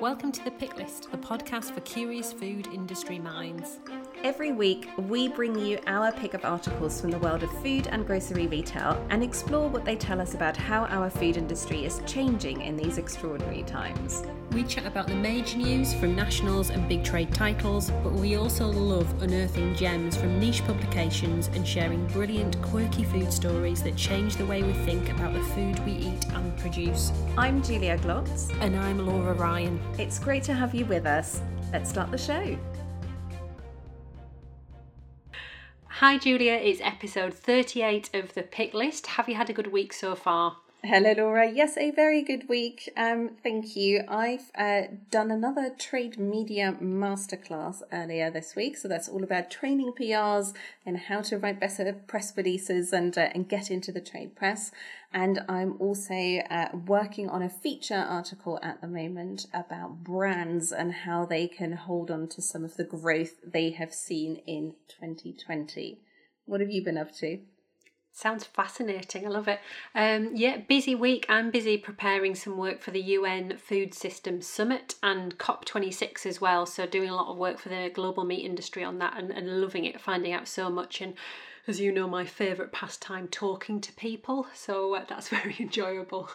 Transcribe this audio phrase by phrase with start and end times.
[0.00, 3.80] Welcome to The Pick List, the podcast for curious food industry minds.
[4.24, 8.04] Every week, we bring you our pick of articles from the world of food and
[8.04, 12.62] grocery retail and explore what they tell us about how our food industry is changing
[12.62, 14.24] in these extraordinary times.
[14.50, 18.66] We chat about the major news from nationals and big trade titles, but we also
[18.66, 24.46] love unearthing gems from niche publications and sharing brilliant, quirky food stories that change the
[24.46, 27.12] way we think about the food we eat and produce.
[27.36, 28.50] I'm Julia Glotz.
[28.60, 29.80] And I'm Laura Ryan.
[29.96, 31.40] It's great to have you with us.
[31.72, 32.58] Let's start the show.
[35.98, 36.52] Hi, Julia.
[36.52, 39.08] It's episode 38 of the pick list.
[39.08, 40.58] Have you had a good week so far?
[40.84, 41.50] Hello, Laura.
[41.50, 42.88] Yes, a very good week.
[42.96, 44.04] Um, thank you.
[44.06, 49.92] I've uh, done another trade media masterclass earlier this week, so that's all about training
[50.00, 50.54] PRs
[50.86, 54.70] and how to write better press releases and uh, and get into the trade press.
[55.12, 56.14] And I'm also
[56.48, 61.72] uh, working on a feature article at the moment about brands and how they can
[61.72, 65.98] hold on to some of the growth they have seen in 2020.
[66.46, 67.40] What have you been up to?
[68.18, 69.26] Sounds fascinating.
[69.26, 69.60] I love it.
[69.94, 71.24] Um, yeah, busy week.
[71.28, 76.66] I'm busy preparing some work for the UN Food Systems Summit and COP26 as well.
[76.66, 79.60] So, doing a lot of work for the global meat industry on that and, and
[79.60, 81.00] loving it, finding out so much.
[81.00, 81.14] And
[81.68, 84.48] as you know, my favourite pastime talking to people.
[84.52, 86.28] So, uh, that's very enjoyable.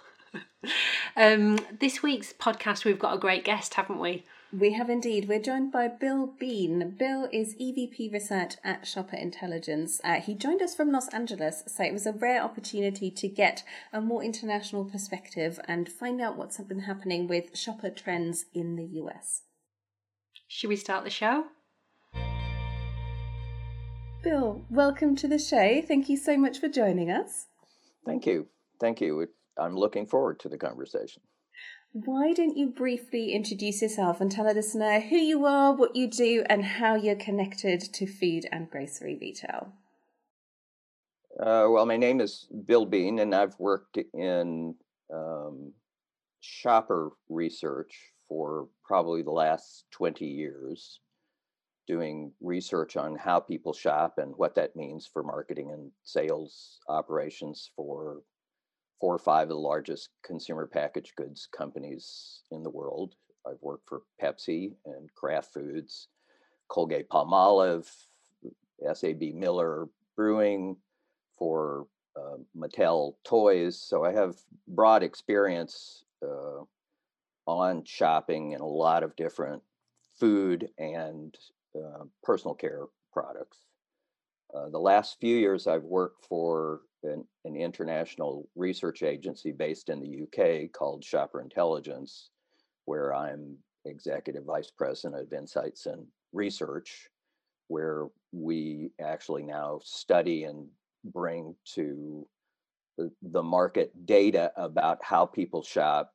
[1.17, 4.23] um, this week's podcast, we've got a great guest, haven't we?
[4.53, 5.27] We have indeed.
[5.27, 6.91] We're joined by Bill Bean.
[6.99, 9.99] Bill is EVP Research at Shopper Intelligence.
[10.03, 13.63] Uh, he joined us from Los Angeles, so it was a rare opportunity to get
[13.91, 18.85] a more international perspective and find out what's been happening with shopper trends in the
[19.01, 19.41] US.
[20.47, 21.45] Should we start the show?
[24.21, 25.81] Bill, welcome to the show.
[25.81, 27.47] Thank you so much for joining us.
[28.05, 28.45] Thank you.
[28.79, 29.29] Thank you.
[29.57, 31.23] I'm looking forward to the conversation.
[31.93, 36.07] Why don't you briefly introduce yourself and tell a listener who you are, what you
[36.09, 39.73] do, and how you're connected to food and grocery retail?
[41.39, 44.73] Uh, well, my name is Bill Bean, and I've worked in
[45.13, 45.71] um,
[46.39, 47.93] shopper research
[48.27, 50.99] for probably the last 20 years,
[51.85, 57.69] doing research on how people shop and what that means for marketing and sales operations
[57.75, 58.23] for
[59.03, 63.15] four or five of the largest consumer packaged goods companies in the world.
[63.45, 66.07] I've worked for Pepsi and Kraft Foods,
[66.69, 67.85] Colgate Palmolive,
[68.93, 70.77] SAB Miller Brewing,
[71.37, 73.77] for uh, Mattel Toys.
[73.77, 74.37] So I have
[74.69, 76.63] broad experience uh,
[77.45, 79.61] on shopping in a lot of different
[80.17, 81.37] food and
[81.75, 83.57] uh, personal care products.
[84.55, 89.99] Uh, the last few years, I've worked for an, an, international research agency based in
[89.99, 92.29] the UK called Shopper Intelligence,
[92.85, 97.09] where I'm executive vice president of insights and research,
[97.67, 100.67] where we actually now study and
[101.05, 102.27] bring to
[102.97, 106.13] the, the market data about how people shop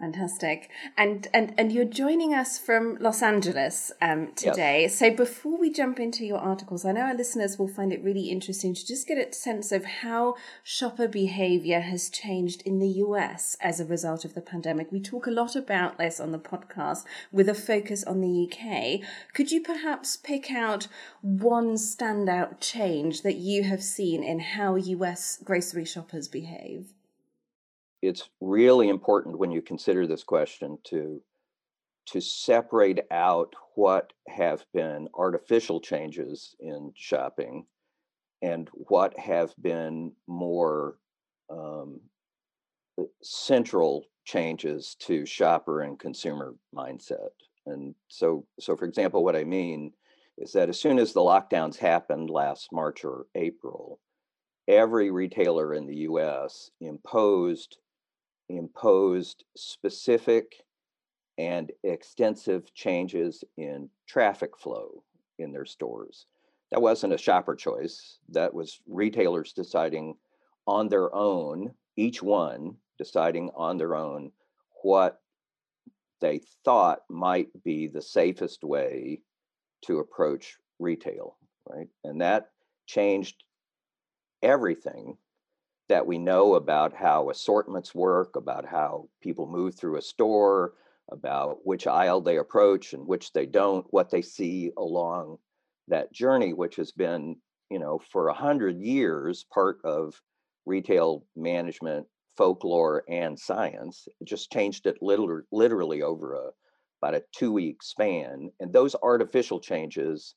[0.00, 0.70] Fantastic.
[0.96, 4.82] And and and you're joining us from Los Angeles um, today.
[4.82, 4.98] Yes.
[4.98, 8.30] So before we jump into your articles, I know our listeners will find it really
[8.30, 13.58] interesting to just get a sense of how shopper behavior has changed in the US
[13.60, 14.90] as a result of the pandemic.
[14.90, 19.06] We talk a lot about this on the podcast with a focus on the UK.
[19.34, 20.88] Could you perhaps pick out
[21.20, 26.94] one standout change that you have seen in how US grocery shoppers behave?
[28.02, 31.20] It's really important when you consider this question to
[32.06, 37.64] to separate out what have been artificial changes in shopping
[38.42, 40.96] and what have been more
[41.50, 42.00] um,
[42.98, 47.30] uh, central changes to shopper and consumer mindset.
[47.66, 49.92] And so so for example what i mean
[50.38, 54.00] is that as soon as the lockdowns happened last march or april
[54.66, 57.76] every retailer in the us imposed
[58.56, 60.64] imposed specific
[61.38, 65.02] and extensive changes in traffic flow
[65.38, 66.26] in their stores.
[66.70, 70.16] That wasn't a shopper choice, that was retailers deciding
[70.66, 74.30] on their own, each one deciding on their own
[74.82, 75.20] what
[76.20, 79.22] they thought might be the safest way
[79.82, 81.36] to approach retail,
[81.68, 81.88] right?
[82.04, 82.50] And that
[82.86, 83.44] changed
[84.42, 85.16] everything
[85.90, 90.74] that we know about how assortments work, about how people move through a store,
[91.10, 95.36] about which aisle they approach and which they don't, what they see along
[95.88, 97.34] that journey, which has been,
[97.70, 100.14] you know, for a hundred years part of
[100.64, 102.06] retail management
[102.36, 104.06] folklore and science.
[104.20, 106.50] It just changed it literally, literally over a
[107.02, 108.52] about a two week span.
[108.60, 110.36] And those artificial changes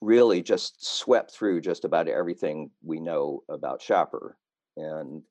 [0.00, 4.36] really just swept through just about everything we know about shopper
[4.76, 5.22] and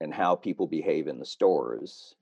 [0.00, 2.14] and how people behave in the stores.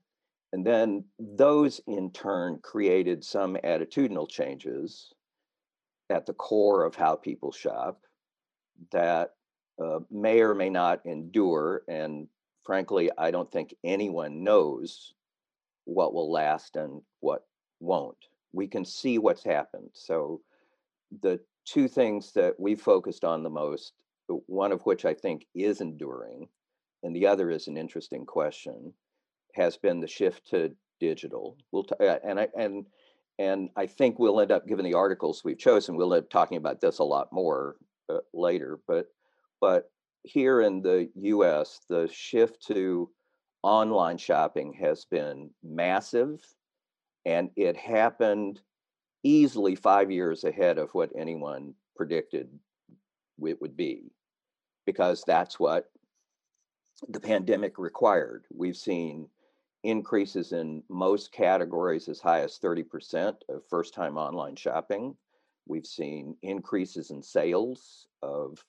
[0.53, 5.13] And then those in turn created some attitudinal changes
[6.09, 8.01] at the core of how people shop
[8.91, 9.31] that
[9.83, 11.83] uh, may or may not endure.
[11.87, 12.27] And
[12.63, 15.13] frankly, I don't think anyone knows
[15.85, 17.45] what will last and what
[17.79, 18.17] won't.
[18.53, 19.89] We can see what's happened.
[19.93, 20.41] So,
[21.21, 23.93] the two things that we focused on the most,
[24.27, 26.47] one of which I think is enduring,
[27.03, 28.93] and the other is an interesting question,
[29.55, 31.57] has been the shift to digital.
[31.71, 32.85] We'll t- uh, and I and
[33.39, 36.57] and I think we'll end up, given the articles we've chosen, we'll end up talking
[36.57, 37.75] about this a lot more
[38.09, 38.79] uh, later.
[38.87, 39.07] But
[39.61, 39.89] but
[40.23, 43.09] here in the U.S., the shift to
[43.63, 46.41] online shopping has been massive,
[47.25, 48.61] and it happened
[49.23, 52.49] easily five years ahead of what anyone predicted
[53.43, 54.11] it would be,
[54.85, 55.89] because that's what
[57.09, 58.45] the pandemic required.
[58.53, 59.29] We've seen
[59.83, 65.15] increases in most categories as high as 30% of first time online shopping.
[65.67, 68.63] We've seen increases in sales of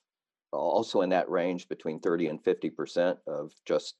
[0.51, 3.95] also in that range between 30 and 50% of just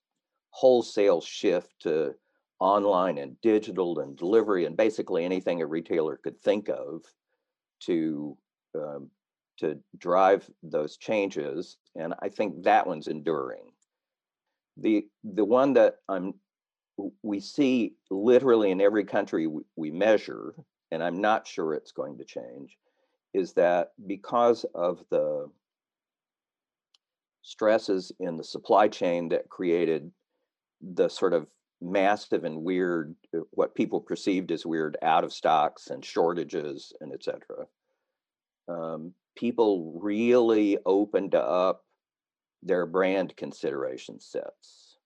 [0.52, 2.16] wholesale shift to
[2.60, 7.04] online and digital and delivery and basically anything a retailer could think of
[7.80, 8.38] to
[8.76, 9.10] um,
[9.58, 13.72] to drive those changes and i think that one's enduring.
[14.78, 16.34] The the one that i'm
[17.24, 20.54] we see literally in every country we, we measure
[20.92, 22.78] and i'm not sure it's going to change
[23.34, 25.50] is that because of the
[27.42, 30.12] stresses in the supply chain that created
[30.82, 31.48] the sort of
[31.82, 37.14] massive and weird uh, what people perceived as weird out of stocks and shortages and
[37.14, 37.66] etc
[38.70, 41.84] um, people really opened up
[42.62, 44.98] their brand consideration sets.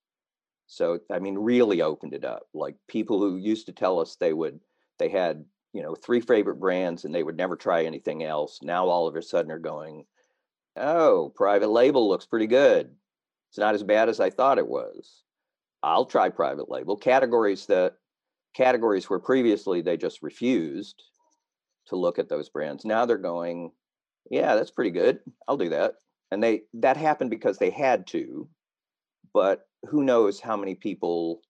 [0.68, 2.48] So i mean really opened it up.
[2.54, 4.60] Like people who used to tell us they would
[4.98, 8.88] they had you know three favorite brands and they would never try anything else now
[8.88, 10.06] all of a sudden are going
[10.78, 12.90] oh private label looks pretty good.
[13.50, 15.23] It's not as bad as i thought it was
[15.84, 17.96] I'll try private label categories that
[18.56, 21.04] categories where previously they just refused
[21.88, 22.86] to look at those brands.
[22.86, 23.72] Now they're going,
[24.30, 25.20] yeah, that's pretty good.
[25.48, 25.96] I'll do that.
[26.32, 28.48] And they that happened because they had to,
[29.34, 31.42] but who knows how many people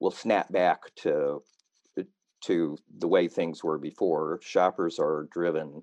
[0.00, 1.42] will snap back to
[2.44, 4.40] to the way things were before.
[4.42, 5.82] Shoppers are driven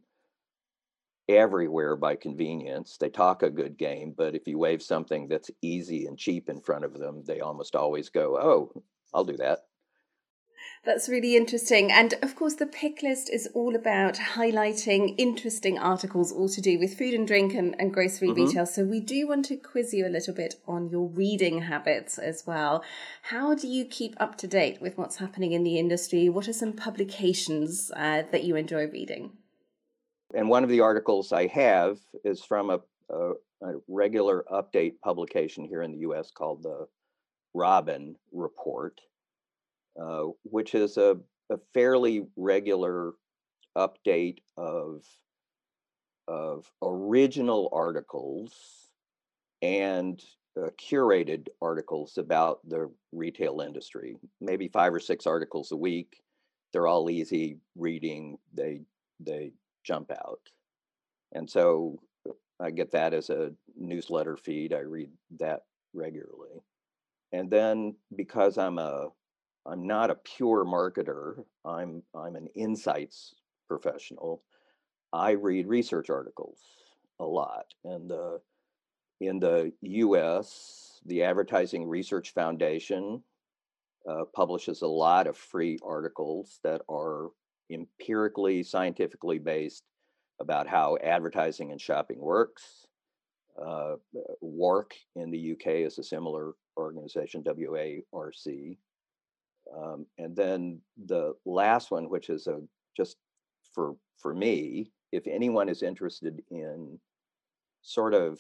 [1.30, 2.98] everywhere by convenience.
[2.98, 6.62] They talk a good game, but if you wave something that's easy and cheap in
[6.62, 8.84] front of them, they almost always go, "Oh,
[9.14, 9.66] I'll do that."
[10.84, 11.92] That's really interesting.
[11.92, 16.80] And of course, the pick list is all about highlighting interesting articles all to do
[16.80, 18.46] with food and drink and, and grocery mm-hmm.
[18.46, 18.66] retail.
[18.66, 22.46] So, we do want to quiz you a little bit on your reading habits as
[22.48, 22.84] well.
[23.24, 26.30] How do you keep up to date with what's happening in the industry?
[26.30, 29.34] What are some publications uh, that you enjoy reading?
[30.34, 32.80] And one of the articles I have is from a,
[33.10, 33.32] a,
[33.62, 36.88] a regular update publication here in the US called the
[37.54, 39.00] Robin Report,
[40.02, 41.18] uh, which is a,
[41.50, 43.14] a fairly regular
[43.78, 45.04] update of,
[46.28, 48.54] of original articles
[49.62, 50.22] and
[50.58, 56.22] uh, curated articles about the retail industry, maybe five or six articles a week.
[56.74, 58.38] They're all easy reading.
[58.54, 58.82] They
[59.20, 59.52] they
[59.88, 60.42] jump out.
[61.34, 64.74] And so uh, I get that as a newsletter feed.
[64.74, 65.62] I read that
[65.94, 66.62] regularly.
[67.32, 69.10] And then because I'm a
[69.66, 73.36] I'm not a pure marketer, I'm I'm an insights
[73.68, 74.44] professional.
[75.12, 76.60] I read research articles
[77.20, 77.66] a lot.
[77.84, 78.42] And the
[79.20, 83.24] in the US, the Advertising Research Foundation
[84.08, 87.30] uh, publishes a lot of free articles that are
[87.72, 89.84] empirically, scientifically based
[90.40, 92.86] about how advertising and shopping works.
[93.62, 93.96] Uh,
[94.42, 98.78] WARC in the UK is a similar organization, WARC.
[99.76, 102.62] Um, and then the last one, which is a
[102.96, 103.18] just
[103.74, 107.00] for for me, if anyone is interested in
[107.82, 108.40] sort of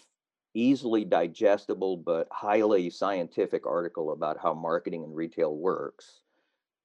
[0.53, 6.21] easily digestible but highly scientific article about how marketing and retail works,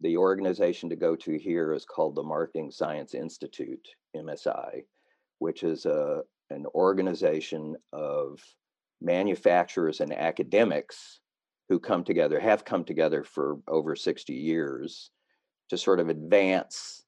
[0.02, 4.84] the organization to go to here is called the Marketing Science Institute, MSI,
[5.38, 8.40] which is a, an organization of
[9.00, 11.20] manufacturers and academics
[11.68, 15.10] who come together, have come together for over 60 years
[15.70, 17.04] to sort of advance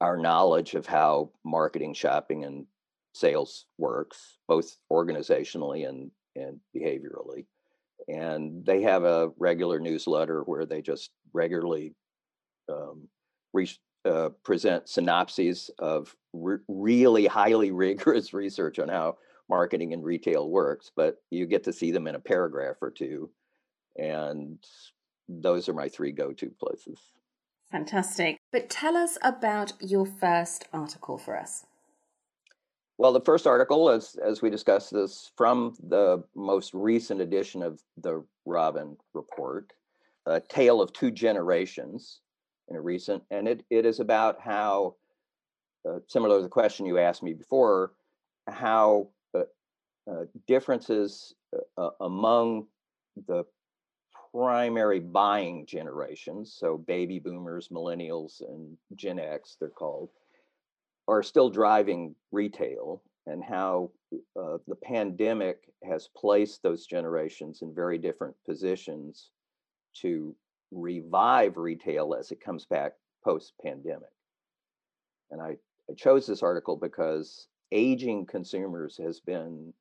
[0.00, 2.64] our knowledge of how marketing, shopping, and
[3.12, 7.44] sales works, both organizationally and, and behaviorally.
[8.08, 11.94] And they have a regular newsletter where they just regularly
[12.70, 13.08] um,
[13.52, 13.68] re-
[14.04, 19.16] uh, present synopses of re- really highly rigorous research on how
[19.48, 23.30] marketing and retail works, but you get to see them in a paragraph or two.
[23.98, 24.58] And
[25.28, 26.98] those are my three go to places.
[27.70, 28.38] Fantastic.
[28.52, 31.66] But tell us about your first article for us.
[32.98, 37.80] Well, the first article, as as we discussed, is from the most recent edition of
[37.96, 39.72] the Robin Report,
[40.26, 42.20] a tale of two generations
[42.70, 44.94] in a recent, and it, it is about how,
[45.88, 47.92] uh, similar to the question you asked me before,
[48.48, 49.42] how uh,
[50.10, 51.34] uh, differences
[51.76, 52.66] uh, among
[53.26, 53.44] the
[54.32, 60.10] primary buying generations, so baby boomers, millennials, and Gen X, they're called,
[61.08, 63.90] are still driving retail and how
[64.38, 69.30] uh, the pandemic has placed those generations in very different positions
[69.94, 70.34] to
[70.70, 72.92] revive retail as it comes back
[73.24, 74.10] post pandemic.
[75.30, 75.56] And I,
[75.88, 79.72] I chose this article because aging consumers has been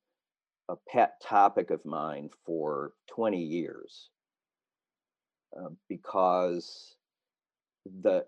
[0.69, 4.10] a pet topic of mine for 20 years
[5.58, 6.96] uh, because
[8.01, 8.25] the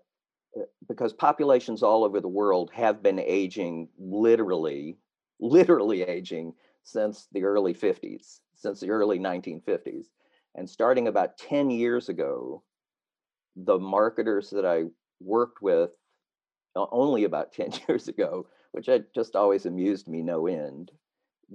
[0.56, 4.98] uh, because populations all over the world have been aging literally
[5.40, 6.52] literally aging
[6.82, 10.06] since the early 50s since the early 1950s
[10.54, 12.62] and starting about 10 years ago
[13.56, 14.84] the marketers that i
[15.20, 15.90] worked with
[16.74, 20.90] only about 10 years ago which had just always amused me no end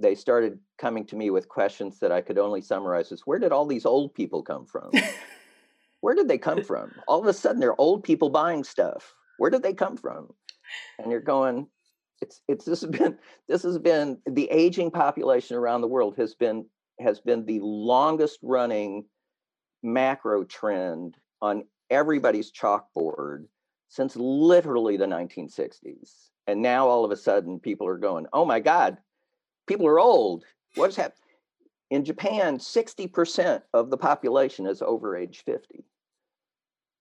[0.00, 3.52] they started coming to me with questions that i could only summarize as where did
[3.52, 4.90] all these old people come from
[6.00, 6.92] where did they come from?
[7.08, 9.14] All of a sudden, they're old people buying stuff.
[9.38, 10.32] Where did they come from?
[10.98, 11.66] And you're going,
[12.20, 16.34] it's it's this has been this has been the aging population around the world has
[16.34, 16.66] been
[17.00, 19.04] has been the longest running
[19.82, 23.46] macro trend on everybody's chalkboard
[23.88, 26.28] since literally the 1960s.
[26.46, 28.98] And now all of a sudden people are going, oh my God,
[29.66, 30.44] people are old.
[30.74, 31.14] What's happening?
[31.90, 35.84] In Japan, 60% of the population is over age 50.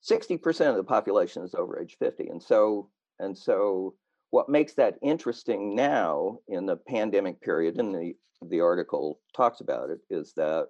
[0.09, 2.27] 60% of the population is over age 50.
[2.29, 2.89] And so,
[3.19, 3.95] and so
[4.31, 9.89] what makes that interesting now in the pandemic period, and the, the article talks about
[9.89, 10.67] it, is that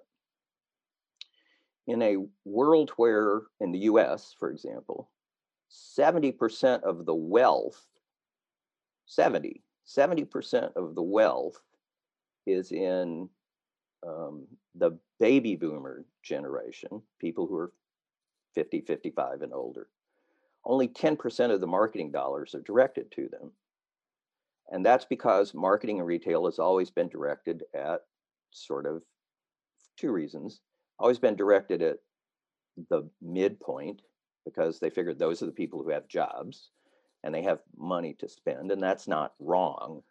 [1.86, 5.10] in a world where, in the US, for example,
[5.96, 7.84] 70% of the wealth,
[9.06, 11.60] 70, 70% of the wealth
[12.46, 13.28] is in
[14.06, 17.72] um, the baby boomer generation, people who are
[18.54, 19.88] 50, 55 and older.
[20.64, 23.52] Only 10% of the marketing dollars are directed to them.
[24.70, 28.00] And that's because marketing and retail has always been directed at
[28.50, 29.02] sort of
[29.98, 30.60] two reasons.
[30.98, 31.98] Always been directed at
[32.90, 34.02] the midpoint
[34.44, 36.70] because they figured those are the people who have jobs
[37.24, 40.02] and they have money to spend, and that's not wrong.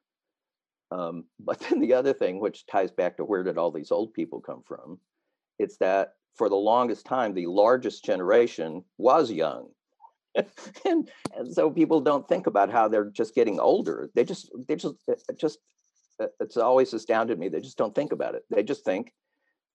[0.92, 4.13] Um, but then the other thing, which ties back to where did all these old
[4.13, 5.00] people come from,
[5.60, 9.70] it's that for the longest time, the largest generation was young.
[10.86, 14.10] and, and so people don't think about how they're just getting older.
[14.15, 15.60] They just, they just, it just,
[16.22, 17.50] uh, it's always astounded me.
[17.50, 18.44] They just don't think about it.
[18.50, 19.13] They just think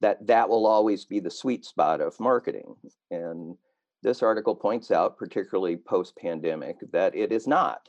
[0.01, 2.75] that that will always be the sweet spot of marketing.
[3.11, 3.57] And
[4.03, 7.89] this article points out, particularly post pandemic, that it is not.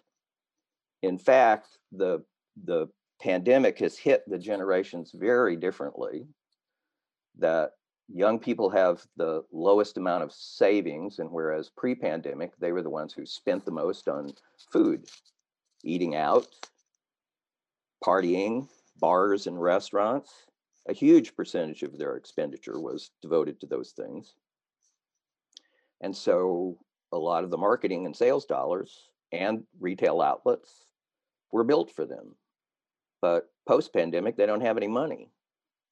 [1.01, 2.23] In fact, the,
[2.63, 2.87] the
[3.19, 6.27] pandemic has hit the generations very differently.
[7.39, 7.71] That
[8.07, 12.89] young people have the lowest amount of savings, and whereas pre pandemic, they were the
[12.89, 14.33] ones who spent the most on
[14.71, 15.07] food,
[15.83, 16.47] eating out,
[18.03, 18.67] partying,
[18.99, 20.31] bars, and restaurants.
[20.89, 24.33] A huge percentage of their expenditure was devoted to those things.
[26.01, 26.77] And so
[27.13, 30.85] a lot of the marketing and sales dollars and retail outlets
[31.51, 32.35] were built for them.
[33.21, 35.29] But post pandemic, they don't have any money.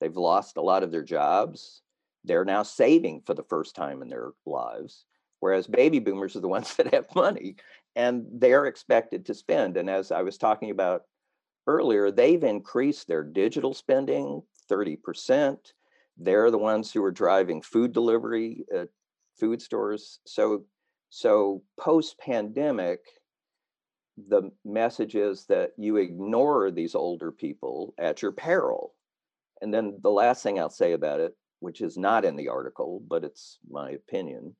[0.01, 1.83] They've lost a lot of their jobs
[2.23, 5.05] they're now saving for the first time in their lives
[5.39, 7.55] whereas baby boomers are the ones that have money
[7.95, 11.03] and they're expected to spend and as i was talking about
[11.67, 15.57] earlier they've increased their digital spending 30%
[16.17, 18.89] they're the ones who are driving food delivery at
[19.39, 20.19] food stores.
[20.25, 20.65] So
[21.09, 22.99] so post pandemic
[24.29, 28.93] the message is that you ignore these older people at your peril.
[29.61, 33.01] And then the last thing i'll say about it which is not in the article,
[33.07, 34.55] but it's my opinion,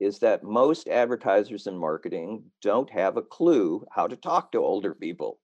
[0.00, 4.94] is that most advertisers in marketing don't have a clue how to talk to older
[4.94, 5.40] people.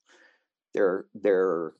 [0.74, 1.72] Their their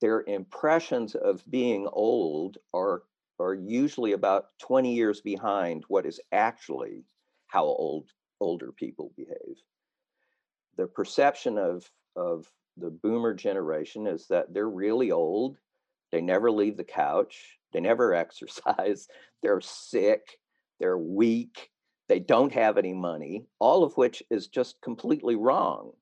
[0.00, 3.02] their impressions of being old are
[3.38, 7.04] are usually about 20 years behind what is actually
[7.48, 8.10] how old
[8.40, 9.56] older people behave.
[10.76, 15.56] The perception of of the boomer generation is that they're really old,
[16.12, 19.08] they never leave the couch, they never exercise,
[19.42, 20.38] they're sick,
[20.80, 21.70] they're weak,
[22.08, 25.92] they don't have any money, all of which is just completely wrong.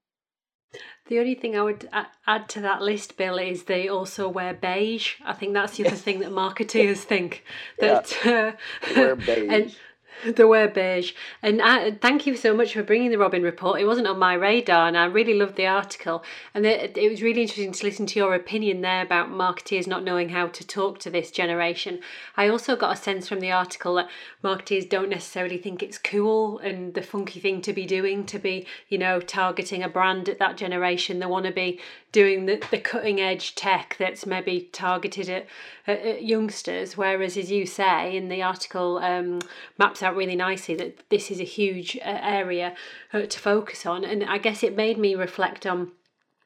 [1.07, 1.89] The only thing I would
[2.27, 5.15] add to that list, Bill, is they also wear beige.
[5.25, 7.45] I think that's the other thing that marketeers think
[7.79, 8.53] that yeah.
[8.53, 9.49] uh, wear beige.
[9.51, 9.77] and
[10.37, 11.13] the wear beige.
[11.43, 13.81] And I, thank you so much for bringing the Robin report.
[13.81, 16.25] It wasn't on my radar, and I really loved the article.
[16.55, 20.05] And it, it was really interesting to listen to your opinion there about marketeers not
[20.05, 22.01] knowing how to talk to this generation.
[22.37, 24.09] I also got a sense from the article that
[24.43, 28.67] marketeers don't necessarily think it's cool and the funky thing to be doing to be,
[28.89, 31.19] you know, targeting a brand at that generation.
[31.19, 31.81] They want to be
[32.13, 35.47] doing the, the cutting edge tech that's maybe targeted at,
[35.87, 36.97] at, at youngsters.
[36.97, 39.41] Whereas, as you say in the article, um,
[39.79, 42.75] maps out really nicely that this is a huge uh, area
[43.13, 44.05] uh, to focus on.
[44.05, 45.93] And I guess it made me reflect on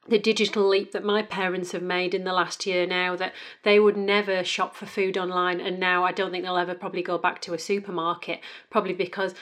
[0.09, 3.79] the digital leap that my parents have made in the last year now that they
[3.79, 7.17] would never shop for food online and now I don't think they'll ever probably go
[7.17, 8.39] back to a supermarket
[8.69, 9.35] probably because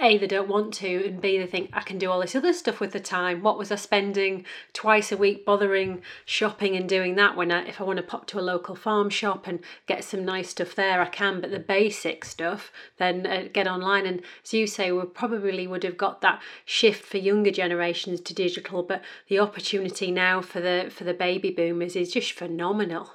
[0.00, 2.52] a they don't want to and b they think I can do all this other
[2.52, 3.42] stuff with the time.
[3.42, 7.80] What was I spending twice a week bothering shopping and doing that when I, if
[7.80, 11.00] I want to pop to a local farm shop and get some nice stuff there
[11.00, 11.40] I can.
[11.40, 15.84] But the basic stuff then uh, get online and as you say we probably would
[15.84, 20.90] have got that shift for younger generations to digital but the opportunity now for the
[20.90, 23.10] for the baby boomers is just phenomenal.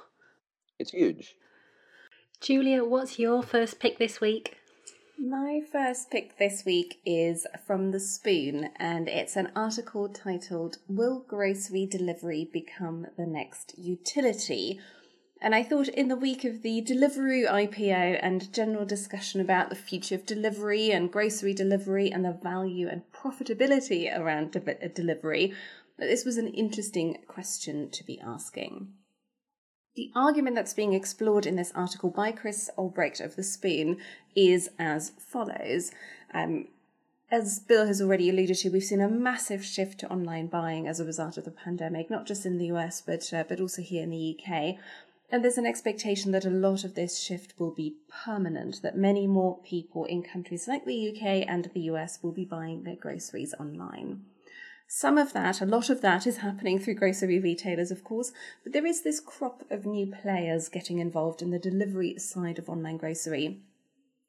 [0.78, 1.34] It's huge.
[2.40, 4.56] Julia, what's your first pick this week?
[5.18, 11.24] My first pick this week is from The Spoon, and it's an article titled Will
[11.26, 14.78] Grocery Delivery Become the Next Utility?
[15.40, 19.76] And I thought in the week of the Deliveroo IPO and general discussion about the
[19.76, 25.52] future of delivery and grocery delivery and the value and profitability around de- delivery,
[25.98, 28.88] that this was an interesting question to be asking.
[29.96, 33.98] The argument that's being explored in this article by Chris Albrecht of The Spoon
[34.36, 35.90] is as follows.
[36.32, 36.68] Um,
[37.30, 41.00] as Bill has already alluded to, we've seen a massive shift to online buying as
[41.00, 44.04] a result of the pandemic, not just in the US, but, uh, but also here
[44.04, 44.76] in the UK.
[45.30, 49.26] And there's an expectation that a lot of this shift will be permanent, that many
[49.26, 53.52] more people in countries like the UK and the US will be buying their groceries
[53.58, 54.24] online.
[54.90, 58.32] Some of that, a lot of that is happening through grocery retailers, of course,
[58.64, 62.70] but there is this crop of new players getting involved in the delivery side of
[62.70, 63.60] online grocery.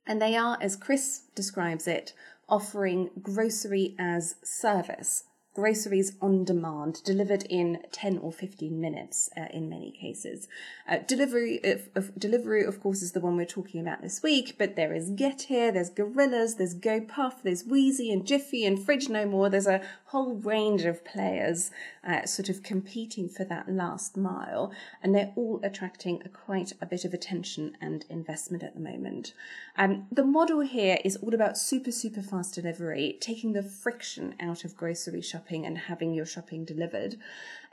[0.06, 2.12] And they are, as Chris describes it,
[2.50, 5.24] offering grocery as service
[5.56, 10.48] groceries on demand, delivered in 10 or 15 minutes uh, in many cases.
[10.88, 14.56] Uh, delivery, of, of, Deliveroo, of course, is the one we're talking about this week,
[14.58, 19.26] but there is Getir, there's Gorillas, there's GoPuff, there's Weezy and Jiffy and Fridge No
[19.26, 19.50] More.
[19.50, 21.72] There's a whole range of players
[22.08, 26.86] uh, sort of competing for that last mile, and they're all attracting a, quite a
[26.86, 29.34] bit of attention and investment at the moment.
[29.78, 34.64] Um, the model here is all about super, super fast delivery, taking the friction out
[34.64, 37.18] of grocery shopping and having your shopping delivered.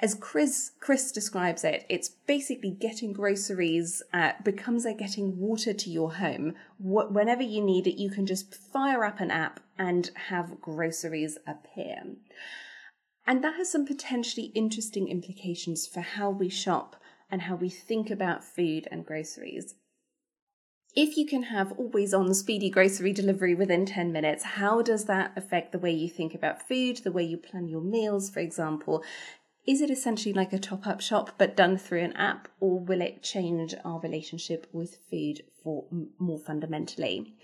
[0.01, 5.91] As Chris, Chris describes it, it's basically getting groceries uh, becomes like getting water to
[5.91, 6.55] your home.
[6.79, 11.39] Wh- whenever you need it, you can just fire up an app and have groceries
[11.47, 12.03] appear.
[13.27, 16.97] And that has some potentially interesting implications for how we shop
[17.31, 19.75] and how we think about food and groceries.
[20.97, 25.31] If you can have always on speedy grocery delivery within 10 minutes, how does that
[25.37, 29.05] affect the way you think about food, the way you plan your meals, for example?
[29.67, 33.03] Is it essentially like a top up shop but done through an app, or will
[33.03, 35.85] it change our relationship with food for
[36.19, 37.35] more fundamentally?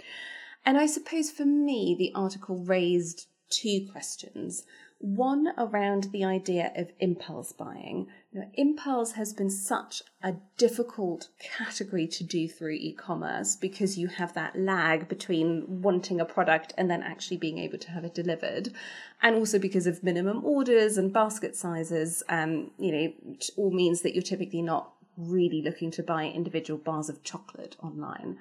[0.64, 4.64] And I suppose for me, the article raised two questions.
[4.98, 8.06] One around the idea of impulse buying.
[8.34, 14.08] Now, impulse has been such a difficult category to do through e commerce because you
[14.08, 18.14] have that lag between wanting a product and then actually being able to have it
[18.14, 18.72] delivered.
[19.20, 23.12] And also because of minimum orders and basket sizes, um, you know,
[23.58, 28.38] all means that you're typically not really looking to buy individual bars of chocolate online.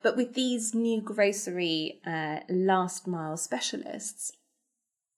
[0.00, 4.32] But with these new grocery uh, last mile specialists,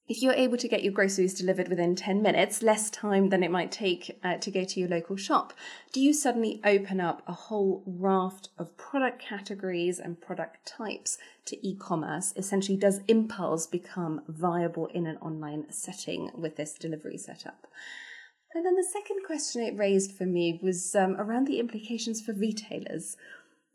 [0.08, 3.50] if you're able to get your groceries delivered within 10 minutes, less time than it
[3.50, 5.52] might take uh, to go to your local shop,
[5.92, 11.66] do you suddenly open up a whole raft of product categories and product types to
[11.66, 12.32] e commerce?
[12.36, 17.66] Essentially, does impulse become viable in an online setting with this delivery setup?
[18.54, 22.32] And then the second question it raised for me was um, around the implications for
[22.32, 23.16] retailers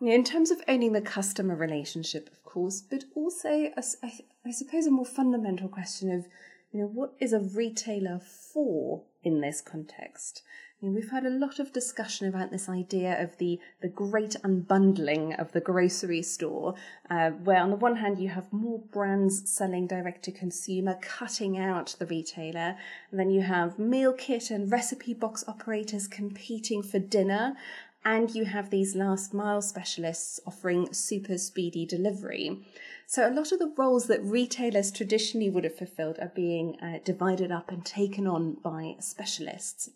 [0.10, 4.92] in terms of owning the customer relationship, of course, but also, I, I suppose, a
[4.92, 6.26] more fundamental question of,
[6.72, 10.42] you know, what is a retailer for in this context?
[10.82, 14.36] I mean, we've had a lot of discussion about this idea of the, the great
[14.44, 16.74] unbundling of the grocery store,
[17.08, 21.60] uh, where on the one hand you have more brands selling direct to consumer, cutting
[21.60, 22.76] out the retailer,
[23.12, 27.56] and then you have meal kit and recipe box operators competing for dinner,
[28.04, 32.60] and you have these last mile specialists offering super speedy delivery.
[33.06, 37.00] So, a lot of the roles that retailers traditionally would have fulfilled are being uh,
[37.04, 39.90] divided up and taken on by specialists.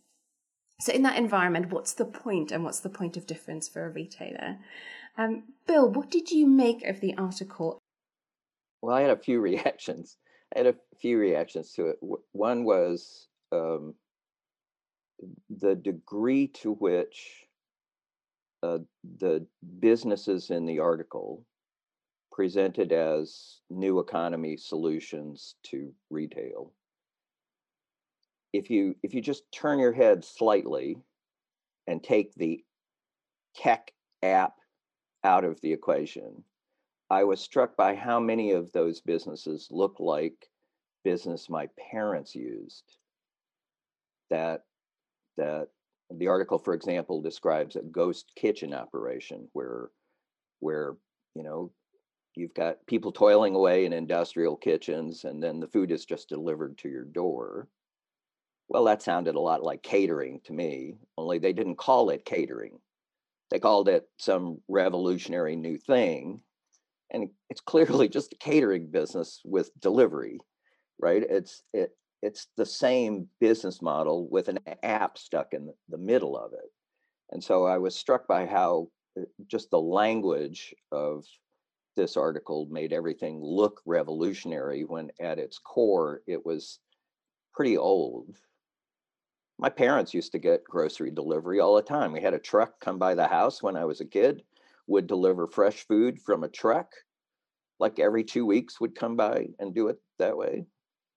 [0.82, 3.90] So, in that environment, what's the point and what's the point of difference for a
[3.90, 4.58] retailer?
[5.18, 7.80] Um, Bill, what did you make of the article?
[8.82, 10.18] Well, I had a few reactions.
[10.54, 11.98] I had a few reactions to it.
[12.34, 13.96] One was um,
[15.50, 17.45] the degree to which
[18.66, 18.80] uh,
[19.20, 19.46] the
[19.80, 21.46] businesses in the article
[22.32, 26.72] presented as new economy solutions to retail.
[28.54, 30.98] If you if you just turn your head slightly
[31.88, 32.64] and take the
[33.56, 33.92] tech
[34.24, 34.56] app
[35.24, 36.44] out of the equation,
[37.10, 40.50] I was struck by how many of those businesses look like
[41.04, 42.98] business my parents used.
[44.30, 44.64] That
[45.38, 45.68] that
[46.12, 49.90] the article, for example, describes a ghost kitchen operation where,
[50.60, 50.96] where
[51.36, 51.72] you know,
[52.36, 56.78] you've got people toiling away in industrial kitchens, and then the food is just delivered
[56.78, 57.68] to your door.
[58.68, 62.80] Well, that sounded a lot like catering to me, only they didn't call it catering.
[63.52, 66.42] They called it some revolutionary new thing.
[67.12, 70.40] And it's clearly just a catering business with delivery,
[71.00, 71.24] right?
[71.30, 71.92] It's it
[72.26, 76.72] it's the same business model with an app stuck in the middle of it.
[77.32, 81.24] And so I was struck by how uh, just the language of
[81.96, 86.80] this article made everything look revolutionary when at its core it was
[87.54, 88.36] pretty old.
[89.60, 92.12] My parents used to get grocery delivery all the time.
[92.12, 94.42] We had a truck come by the house when I was a kid,
[94.88, 96.92] would deliver fresh food from a truck,
[97.80, 100.66] like every two weeks would come by and do it that way.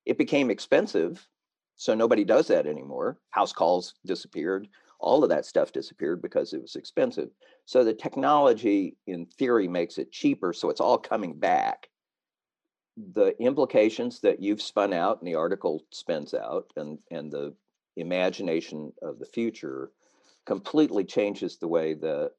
[0.09, 1.29] It became expensive,
[1.77, 3.19] so nobody does that anymore.
[3.29, 4.67] House calls disappeared.
[5.01, 7.29] All of that stuff disappeared because it was expensive.
[7.67, 10.55] So the technology, in theory, makes it cheaper.
[10.55, 11.91] So it's all coming back.
[13.13, 17.55] The implications that you've spun out and the article spins out, and, and the
[17.99, 19.93] imagination of the future
[20.47, 22.33] completely changes the way the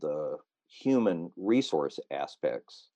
[0.00, 2.88] the human resource aspects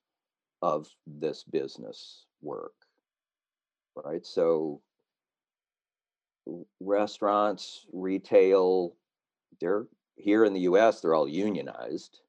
[0.60, 2.74] of this business work
[3.96, 4.24] right?
[4.24, 4.80] So
[6.80, 8.94] restaurants, retail,
[9.60, 12.20] they're here in the US, they're all unionized,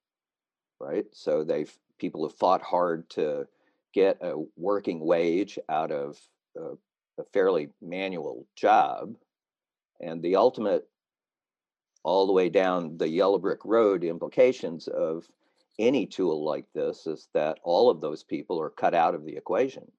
[0.79, 1.05] right?
[1.13, 3.47] So they've people have fought hard to
[3.93, 6.19] get a working wage out of
[6.57, 6.73] a,
[7.19, 9.15] a fairly manual job.
[10.01, 10.87] And the ultimate,
[12.03, 15.25] all the way down the yellow brick road implications of
[15.79, 19.35] any tool like this is that all of those people are cut out of the
[19.35, 19.89] equation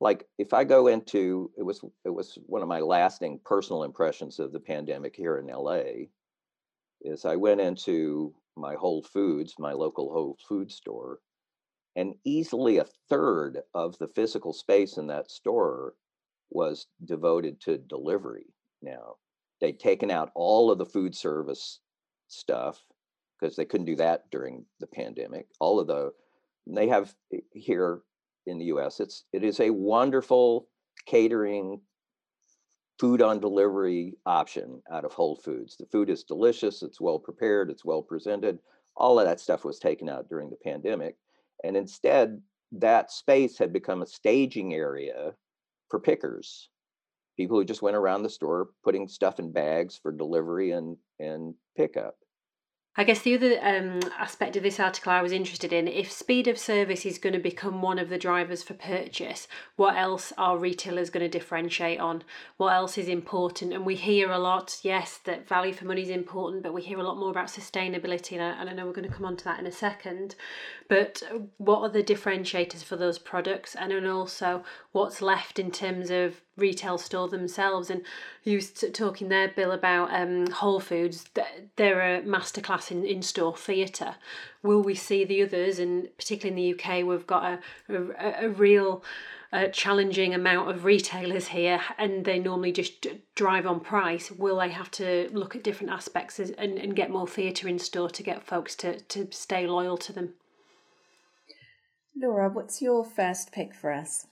[0.00, 4.38] like if I go into it was it was one of my lasting personal impressions
[4.38, 6.06] of the pandemic here in LA
[7.00, 11.20] is I went into my Whole Foods, my local Whole Food store,
[11.96, 15.94] and easily a third of the physical space in that store
[16.50, 18.46] was devoted to delivery
[18.82, 19.16] now.
[19.60, 21.80] They'd taken out all of the food service
[22.28, 22.82] stuff
[23.38, 25.46] because they couldn't do that during the pandemic.
[25.60, 26.12] All of the
[26.66, 28.02] they have eh, here
[28.46, 29.00] in the US.
[29.00, 30.68] It's it is a wonderful
[31.06, 31.80] catering
[32.98, 35.76] food on delivery option out of Whole Foods.
[35.76, 38.58] The food is delicious, it's well prepared, it's well presented.
[38.96, 41.16] All of that stuff was taken out during the pandemic.
[41.62, 42.40] And instead,
[42.72, 45.32] that space had become a staging area
[45.88, 46.68] for pickers,
[47.36, 51.54] people who just went around the store putting stuff in bags for delivery and, and
[51.76, 52.16] pickup.
[52.98, 56.48] I guess the other um, aspect of this article I was interested in if speed
[56.48, 60.58] of service is going to become one of the drivers for purchase, what else are
[60.58, 62.24] retailers going to differentiate on?
[62.56, 63.72] What else is important?
[63.72, 66.98] And we hear a lot, yes, that value for money is important, but we hear
[66.98, 69.36] a lot more about sustainability, and I, and I know we're going to come on
[69.36, 70.34] to that in a second.
[70.88, 71.22] But
[71.58, 73.76] what are the differentiators for those products?
[73.76, 77.90] And then also what's left in terms of retail store themselves?
[77.90, 78.02] And
[78.44, 81.26] was talking there, Bill, about um, Whole Foods.
[81.76, 84.16] They're a masterclass in in store theatre.
[84.62, 85.78] Will we see the others?
[85.78, 87.58] And particularly in the UK, we've got a
[87.94, 89.02] a, a real
[89.52, 94.30] uh, challenging amount of retailers here, and they normally just drive on price.
[94.30, 98.10] Will they have to look at different aspects and, and get more theatre in store
[98.10, 100.34] to get folks to, to stay loyal to them?
[102.20, 104.26] Laura, what's your first pick for us?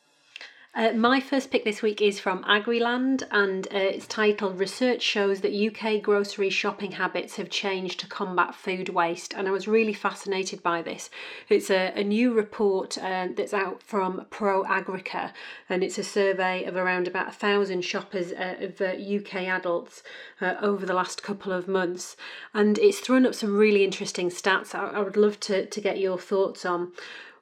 [0.77, 5.41] Uh, my first pick this week is from Agriland and uh, it's titled Research Shows
[5.41, 9.33] that UK Grocery Shopping Habits Have Changed to Combat Food Waste.
[9.33, 11.09] And I was really fascinated by this.
[11.49, 15.33] It's a, a new report uh, that's out from Proagrica
[15.71, 20.03] and it's a survey of around about a thousand shoppers uh, of UK uh, adults
[20.43, 22.19] uh, over the last couple of months.
[22.53, 25.99] And it's thrown up some really interesting stats I, I would love to, to get
[25.99, 26.93] your thoughts on.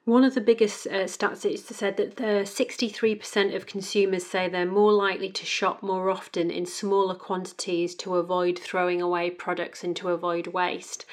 [0.05, 4.63] One of the biggest uh, stats is said that the 63% of consumers say they're
[4.63, 9.95] more likely to shop more often in smaller quantities to avoid throwing away products and
[9.95, 11.07] to avoid waste.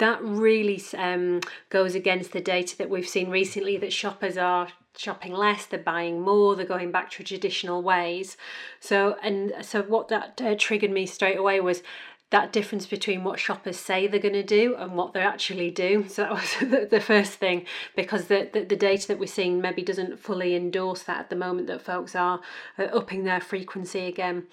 [0.00, 5.32] That really um, goes against the data that we've seen recently that shoppers are shopping
[5.32, 8.36] less, they're buying more, they're going back to traditional ways.
[8.80, 11.84] So, and so what that uh, triggered me straight away was
[12.32, 16.08] that difference between what shoppers say they're going to do and what they actually do.
[16.08, 19.82] So that was the, first thing because the, the, the, data that we're seeing maybe
[19.82, 22.40] doesn't fully endorse that at the moment that folks are
[22.78, 24.44] uh, upping their frequency again.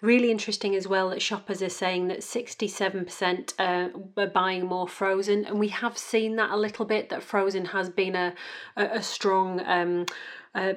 [0.00, 5.44] Really interesting as well that shoppers are saying that 67% uh, are buying more frozen
[5.44, 8.34] and we have seen that a little bit that frozen has been a,
[8.76, 10.06] a, a strong um,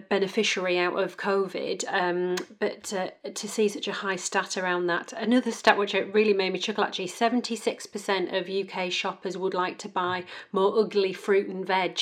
[0.10, 5.14] beneficiary out of COVID, um, but uh, to see such a high stat around that.
[5.14, 9.88] Another stat which really made me chuckle actually 76% of UK shoppers would like to
[9.88, 12.00] buy more ugly fruit and veg.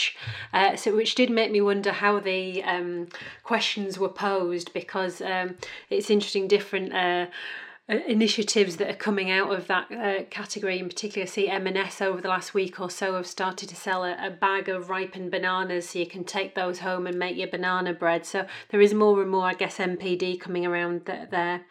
[0.54, 3.08] Uh, so, which did make me wonder how the um,
[3.44, 5.56] questions were posed because um,
[5.90, 7.28] it's interesting, different uh,
[7.90, 12.20] initiatives that are coming out of that uh, category in particular I see m&s over
[12.20, 15.90] the last week or so have started to sell a, a, bag of ripened bananas
[15.90, 18.26] so you can take those home and make your banana bread.
[18.26, 21.62] So there is more and more i guess npd coming around th- there.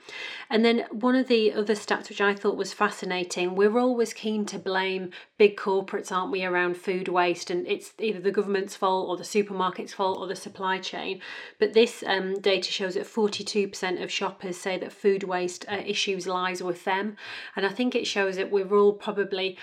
[0.49, 4.47] And then one of the other stats which i thought was fascinating we're always keen
[4.47, 7.51] to blame big corporates aren't we around food waste?
[7.51, 11.21] And it's either the government's fault or the supermarket's fault or the supply chain.
[11.59, 15.83] But this um, data shows that 42% of shoppers say that food waste uh,
[16.27, 17.17] lies with them.
[17.55, 19.57] And I think it shows that we're all probably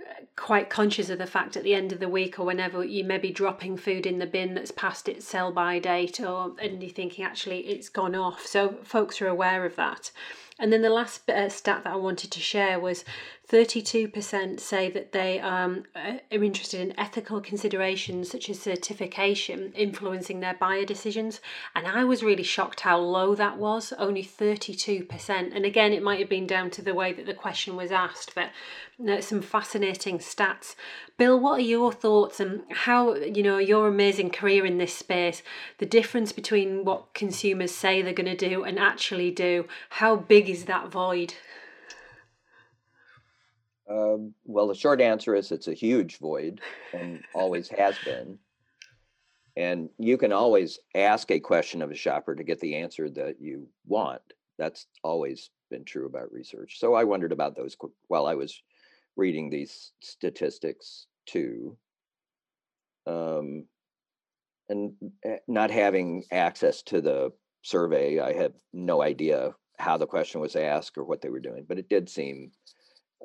[0.00, 3.04] uh, quite conscious of the fact at the end of the week or whenever you
[3.04, 6.82] may be dropping food in the bin that's past its sell by date or and
[6.82, 10.10] you're thinking actually it's gone off so folks are aware of that
[10.58, 13.04] and then the last uh, stat that I wanted to share was
[13.52, 20.54] 32% say that they um, are interested in ethical considerations such as certification influencing their
[20.54, 21.38] buyer decisions.
[21.74, 25.54] And I was really shocked how low that was, only 32%.
[25.54, 28.34] And again, it might have been down to the way that the question was asked,
[28.34, 28.48] but
[29.06, 30.74] uh, some fascinating stats.
[31.18, 35.42] Bill, what are your thoughts and how, you know, your amazing career in this space,
[35.76, 40.48] the difference between what consumers say they're going to do and actually do, how big
[40.48, 41.34] is that void?
[43.92, 46.60] Um, well, the short answer is it's a huge void
[46.94, 48.38] and always has been.
[49.56, 53.36] And you can always ask a question of a shopper to get the answer that
[53.38, 54.22] you want.
[54.58, 56.78] That's always been true about research.
[56.78, 57.76] So I wondered about those
[58.08, 58.62] while I was
[59.16, 61.76] reading these statistics too.
[63.06, 63.66] Um,
[64.70, 70.40] and eh, not having access to the survey, I had no idea how the question
[70.40, 72.52] was asked or what they were doing, but it did seem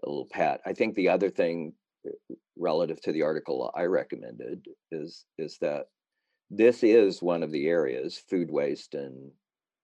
[0.03, 0.62] a little pat.
[0.65, 1.73] I think the other thing
[2.05, 5.88] uh, relative to the article I recommended is is that
[6.49, 9.31] this is one of the areas food waste and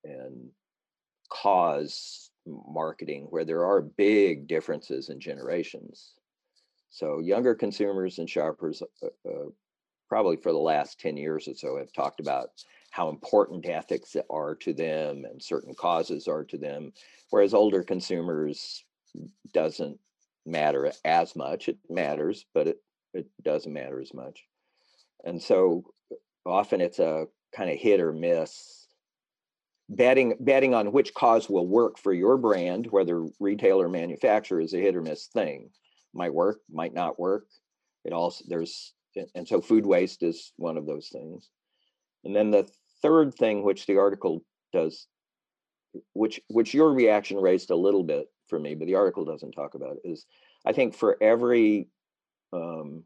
[0.03, 0.49] and
[1.29, 6.13] cause marketing where there are big differences in generations.
[6.89, 9.49] So younger consumers and shoppers uh, uh,
[10.09, 12.49] probably for the last 10 years or so have talked about
[12.91, 16.91] how important ethics are to them and certain causes are to them
[17.31, 18.85] whereas older consumers
[19.53, 19.99] doesn't
[20.45, 21.69] matter as much.
[21.69, 22.77] It matters, but it,
[23.13, 24.43] it doesn't matter as much.
[25.23, 25.85] And so
[26.45, 28.87] often it's a kind of hit or miss.
[29.89, 34.73] Betting betting on which cause will work for your brand, whether retail or manufacturer, is
[34.73, 35.69] a hit or miss thing.
[36.13, 37.45] might work, might not work.
[38.05, 38.93] It also there's
[39.35, 41.49] and so food waste is one of those things.
[42.23, 42.67] And then the
[43.01, 45.07] third thing, which the article does,
[46.13, 49.75] which which your reaction raised a little bit for me, but the article doesn't talk
[49.75, 50.25] about, is
[50.65, 51.87] I think for every
[52.51, 53.03] um,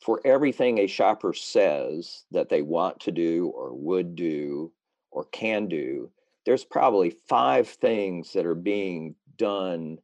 [0.00, 4.72] for everything a shopper says that they want to do or would do
[5.10, 6.10] or can do,
[6.44, 9.98] there's probably five things that are being done.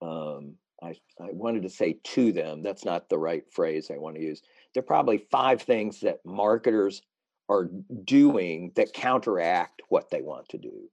[0.00, 4.16] Um, I, I wanted to say to them, that's not the right phrase I want
[4.16, 4.42] to use.
[4.72, 7.02] There are probably five things that marketers
[7.48, 7.70] are
[8.04, 10.90] doing that counteract what they want to do.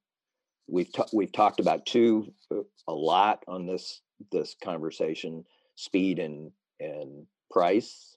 [0.67, 6.51] We've ta- we've talked about two uh, a lot on this this conversation: speed and
[6.79, 8.15] and price.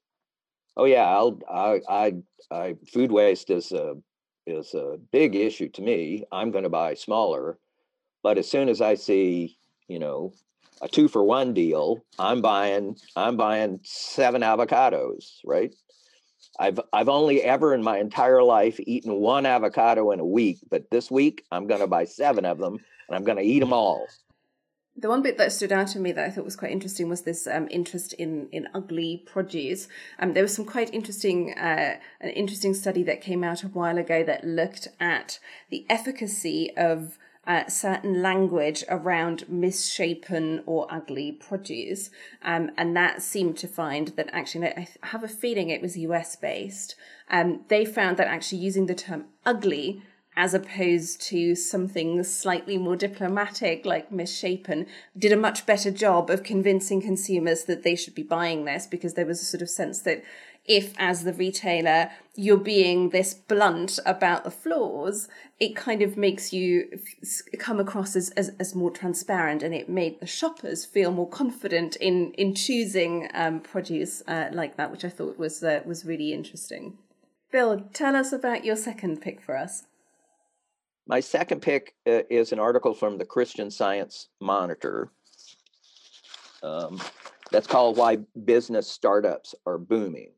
[0.76, 2.12] Oh yeah, I'll I I,
[2.50, 3.96] I food waste is a
[4.46, 6.24] is a big issue to me.
[6.32, 7.58] I'm going to buy smaller,
[8.22, 10.32] but as soon as I see you know
[10.80, 15.74] a two for one deal, I'm buying I'm buying seven avocados, right?
[16.58, 20.90] I've I've only ever in my entire life eaten one avocado in a week, but
[20.90, 23.72] this week I'm going to buy seven of them and I'm going to eat them
[23.72, 24.06] all.
[25.00, 27.22] The one bit that stood out to me that I thought was quite interesting was
[27.22, 29.86] this um, interest in in ugly produce.
[30.18, 33.96] Um, there was some quite interesting uh, an interesting study that came out a while
[33.96, 35.38] ago that looked at
[35.70, 37.16] the efficacy of
[37.48, 42.10] uh, certain language around misshapen or ugly produce.
[42.42, 46.36] Um, and that seemed to find that actually, I have a feeling it was US
[46.36, 46.94] based.
[47.30, 50.02] Um, they found that actually using the term ugly
[50.36, 54.86] as opposed to something slightly more diplomatic like misshapen
[55.18, 59.14] did a much better job of convincing consumers that they should be buying this because
[59.14, 60.22] there was a sort of sense that
[60.68, 65.28] if as the retailer you're being this blunt about the flaws
[65.58, 67.00] it kind of makes you
[67.58, 71.96] come across as, as, as more transparent and it made the shoppers feel more confident
[71.96, 76.32] in in choosing um, produce uh, like that which i thought was uh, was really
[76.32, 76.98] interesting.
[77.50, 79.84] Bill tell us about your second pick for us.
[81.06, 85.10] My second pick uh, is an article from the christian science monitor.
[86.62, 87.00] Um,
[87.50, 90.32] that's called why business startups are booming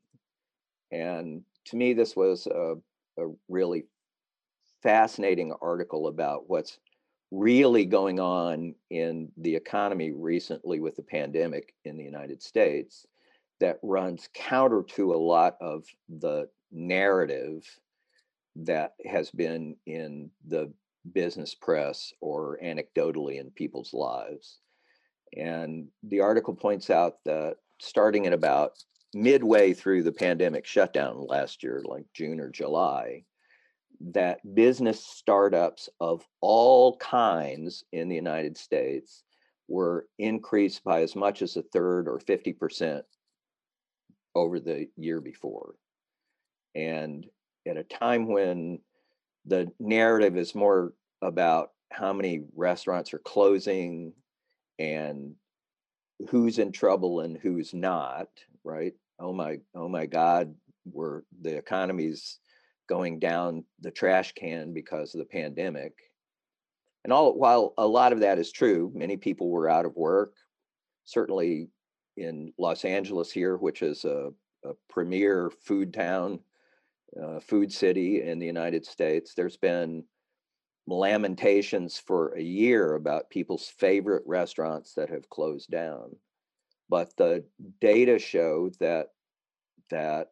[0.92, 2.74] and to me, this was a,
[3.18, 3.84] a really
[4.82, 6.78] fascinating article about what's
[7.30, 13.06] really going on in the economy recently with the pandemic in the United States
[13.60, 17.62] that runs counter to a lot of the narrative
[18.56, 20.72] that has been in the
[21.12, 24.58] business press or anecdotally in people's lives.
[25.36, 28.82] And the article points out that starting at about
[29.14, 33.24] midway through the pandemic shutdown last year, like June or July,
[34.00, 39.24] that business startups of all kinds in the United States
[39.68, 43.02] were increased by as much as a third or 50%
[44.34, 45.74] over the year before.
[46.74, 47.26] And
[47.66, 48.80] at a time when
[49.44, 54.12] the narrative is more about how many restaurants are closing
[54.78, 55.34] and
[56.28, 58.28] who's in trouble and who's not,
[58.64, 58.94] right?
[59.18, 60.54] Oh my, oh my God,
[60.84, 62.38] we're the economy's
[62.88, 65.92] going down the trash can because of the pandemic.
[67.04, 70.34] And all while a lot of that is true, many people were out of work.
[71.04, 71.68] Certainly
[72.16, 74.30] in Los Angeles here, which is a,
[74.64, 76.40] a premier food town,
[77.20, 80.04] uh, food city in the United States, there's been
[80.90, 86.16] lamentations for a year about people's favorite restaurants that have closed down.
[86.88, 87.44] But the
[87.80, 89.08] data show that
[89.90, 90.28] that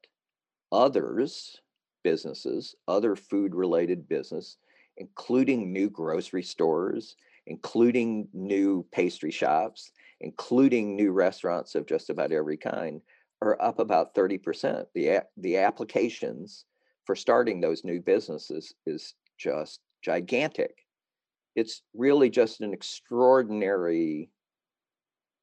[0.70, 1.60] others
[2.04, 4.56] businesses other food related business
[4.98, 7.16] including new grocery stores
[7.46, 9.90] including new pastry shops
[10.20, 13.00] including new restaurants of just about every kind
[13.40, 16.66] are up about 30% the the applications
[17.04, 20.86] for starting those new businesses is just gigantic
[21.58, 24.30] it's really just an extraordinary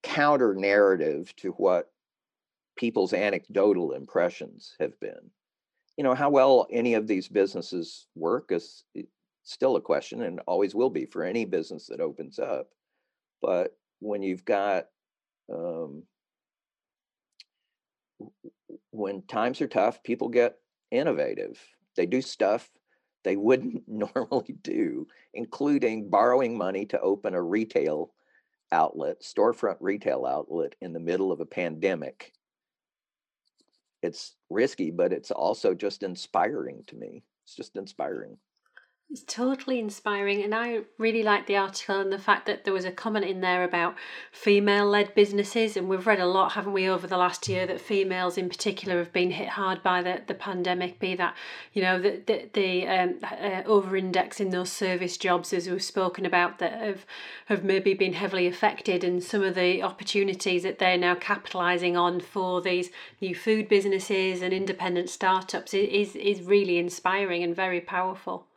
[0.01, 1.91] counter narrative to what
[2.77, 5.29] people's anecdotal impressions have been.
[5.97, 8.85] You know, how well any of these businesses work is
[9.43, 12.67] still a question and always will be for any business that opens up.
[13.41, 14.85] But when you've got,
[15.53, 16.03] um,
[18.91, 20.55] when times are tough, people get
[20.91, 21.59] innovative.
[21.97, 22.69] They do stuff
[23.25, 28.11] they wouldn't normally do, including borrowing money to open a retail
[28.71, 32.31] outlet, storefront retail outlet in the middle of a pandemic.
[34.01, 37.23] It's risky, but it's also just inspiring to me.
[37.43, 38.37] It's just inspiring.
[39.07, 42.85] It's totally inspiring, and I really like the article and the fact that there was
[42.85, 43.95] a comment in there about
[44.31, 45.77] female led businesses.
[45.77, 48.97] And we've read a lot, haven't we, over the last year that females in particular
[48.97, 51.35] have been hit hard by the, the pandemic, be that,
[51.71, 55.83] you know, the, the, the um, uh, over index in those service jobs, as we've
[55.83, 57.05] spoken about, that have,
[57.45, 62.19] have maybe been heavily affected, and some of the opportunities that they're now capitalising on
[62.19, 62.89] for these
[63.21, 68.47] new food businesses and independent startups is, is really inspiring and very powerful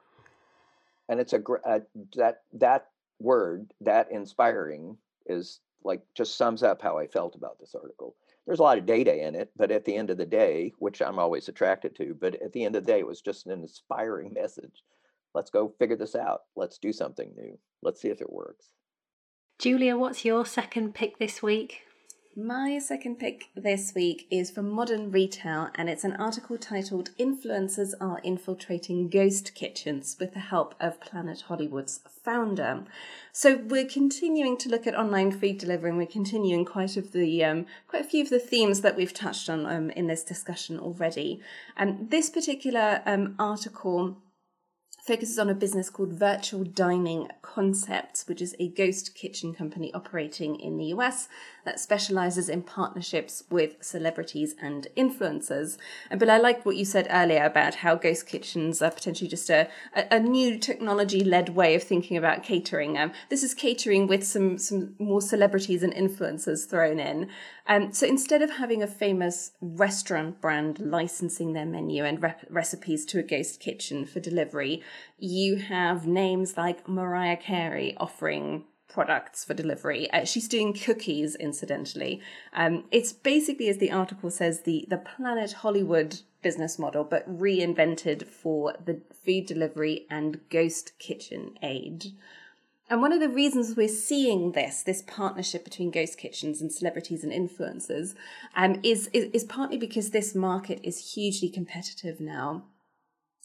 [1.09, 1.80] and it's a uh,
[2.16, 2.88] that that
[3.18, 4.96] word that inspiring
[5.26, 8.14] is like just sums up how I felt about this article.
[8.46, 11.02] There's a lot of data in it, but at the end of the day, which
[11.02, 13.52] I'm always attracted to, but at the end of the day, it was just an
[13.52, 14.82] inspiring message.
[15.34, 16.42] Let's go figure this out.
[16.56, 17.59] Let's do something new.
[17.82, 18.66] Let's see if it works.
[19.59, 21.82] Julia, what's your second pick this week?
[22.37, 27.95] My second pick this week is from Modern Retail, and it's an article titled Influencers
[28.01, 32.85] Are Infiltrating Ghost Kitchens with the Help of Planet Hollywood's founder.
[33.33, 37.45] So we're continuing to look at online food delivery, and we're continuing quite of the
[37.45, 40.79] um, quite a few of the themes that we've touched on um, in this discussion
[40.79, 41.41] already.
[41.76, 44.18] And um, this particular um, article
[45.09, 50.61] focuses on a business called Virtual Dining Concepts, which is a ghost kitchen company operating
[50.61, 51.29] in the US
[51.69, 55.77] that specializes in partnerships with celebrities and influencers.
[56.11, 59.69] But I like what you said earlier about how ghost kitchens are potentially just a,
[59.95, 62.97] a, new technology led way of thinking about catering.
[62.97, 67.29] Um, this is catering with some, some more celebrities and influencers thrown in.
[67.66, 73.05] Um, so instead of having a famous restaurant brand licensing their menu and rep- recipes
[73.07, 74.83] to a ghost kitchen for delivery,
[75.19, 80.11] you have names like Mariah Carey offering products for delivery.
[80.11, 82.20] Uh, she's doing cookies, incidentally.
[82.53, 88.26] Um, it's basically, as the article says, the the Planet Hollywood business model, but reinvented
[88.26, 92.12] for the food delivery and ghost kitchen aid.
[92.91, 97.22] And one of the reasons we're seeing this, this partnership between ghost kitchens and celebrities
[97.22, 98.14] and influencers,
[98.57, 102.64] um, is, is, is partly because this market is hugely competitive now.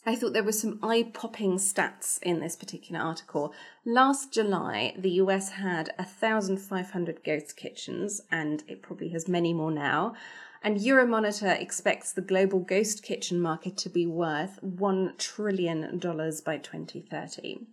[0.06, 3.54] I thought there were some eye popping stats in this particular article.
[3.86, 10.14] Last July, the US had 1,500 ghost kitchens, and it probably has many more now.
[10.62, 17.66] And Euromonitor expects the global ghost kitchen market to be worth $1 trillion by 2030.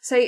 [0.00, 0.26] So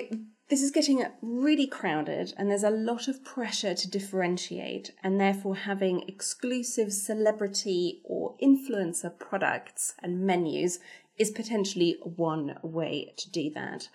[0.49, 5.55] this is getting really crowded, and there's a lot of pressure to differentiate, and therefore
[5.55, 10.81] having exclusive celebrity or influencer products and menus
[11.19, 13.89] is potentially one way to do that.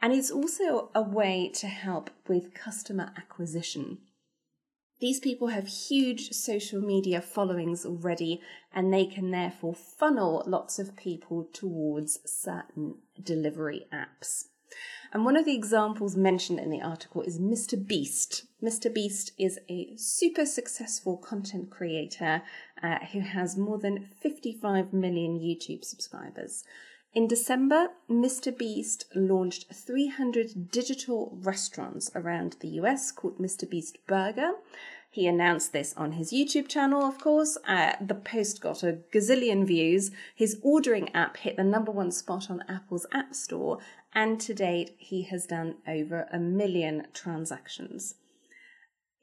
[0.00, 3.98] And it's also a way to help with customer acquisition.
[5.00, 8.40] These people have huge social media followings already,
[8.72, 14.44] and they can therefore funnel lots of people towards certain delivery apps.
[15.12, 17.76] And one of the examples mentioned in the article is Mr.
[17.86, 18.46] Beast.
[18.62, 18.92] Mr.
[18.92, 22.42] Beast is a super successful content creator
[22.82, 26.64] uh, who has more than 55 million YouTube subscribers.
[27.12, 28.56] In December, Mr.
[28.56, 33.68] Beast launched 300 digital restaurants around the US called Mr.
[33.68, 34.52] Beast Burger.
[35.10, 37.58] He announced this on his YouTube channel, of course.
[37.68, 40.10] Uh, the post got a gazillion views.
[40.34, 43.78] His ordering app hit the number one spot on Apple's App Store,
[44.14, 48.14] and to date, he has done over a million transactions.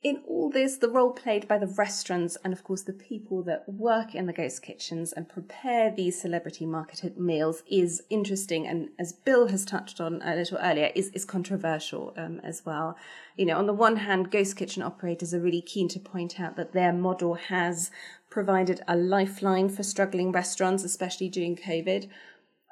[0.01, 3.67] In all this, the role played by the restaurants and, of course, the people that
[3.67, 8.65] work in the ghost kitchens and prepare these celebrity marketed meals is interesting.
[8.65, 12.95] And as Bill has touched on a little earlier, is, is controversial um, as well.
[13.35, 16.55] You know, on the one hand, ghost kitchen operators are really keen to point out
[16.55, 17.91] that their model has
[18.29, 22.07] provided a lifeline for struggling restaurants, especially during COVID.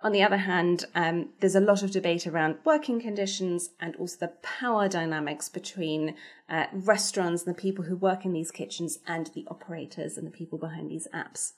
[0.07, 4.15] On the other hand, um, there's a lot of debate around working conditions and also
[4.21, 6.15] the power dynamics between
[6.47, 10.31] uh, restaurants and the people who work in these kitchens and the operators and the
[10.31, 11.55] people behind these apps.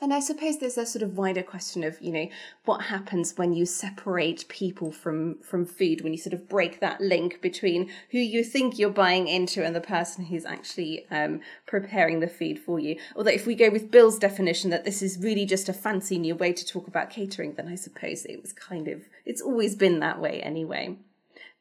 [0.00, 2.28] And I suppose there's a sort of wider question of, you know,
[2.64, 7.00] what happens when you separate people from from food, when you sort of break that
[7.00, 12.20] link between who you think you're buying into and the person who's actually um, preparing
[12.20, 12.96] the food for you.
[13.16, 16.36] Although if we go with Bill's definition that this is really just a fancy new
[16.36, 19.98] way to talk about catering, then I suppose it was kind of it's always been
[19.98, 20.96] that way anyway.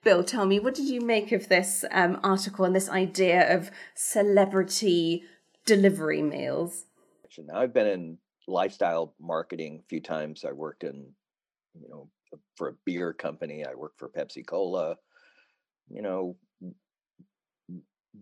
[0.03, 3.71] Bill, tell me, what did you make of this um, article and this idea of
[3.95, 5.23] celebrity
[5.65, 6.85] delivery meals?
[7.53, 8.17] I've been in
[8.47, 10.45] lifestyle marketing a few times.
[10.47, 11.05] I worked in,
[11.79, 12.09] you know,
[12.55, 13.65] for a beer company.
[13.65, 14.95] I worked for Pepsi Cola.
[15.89, 16.37] You know,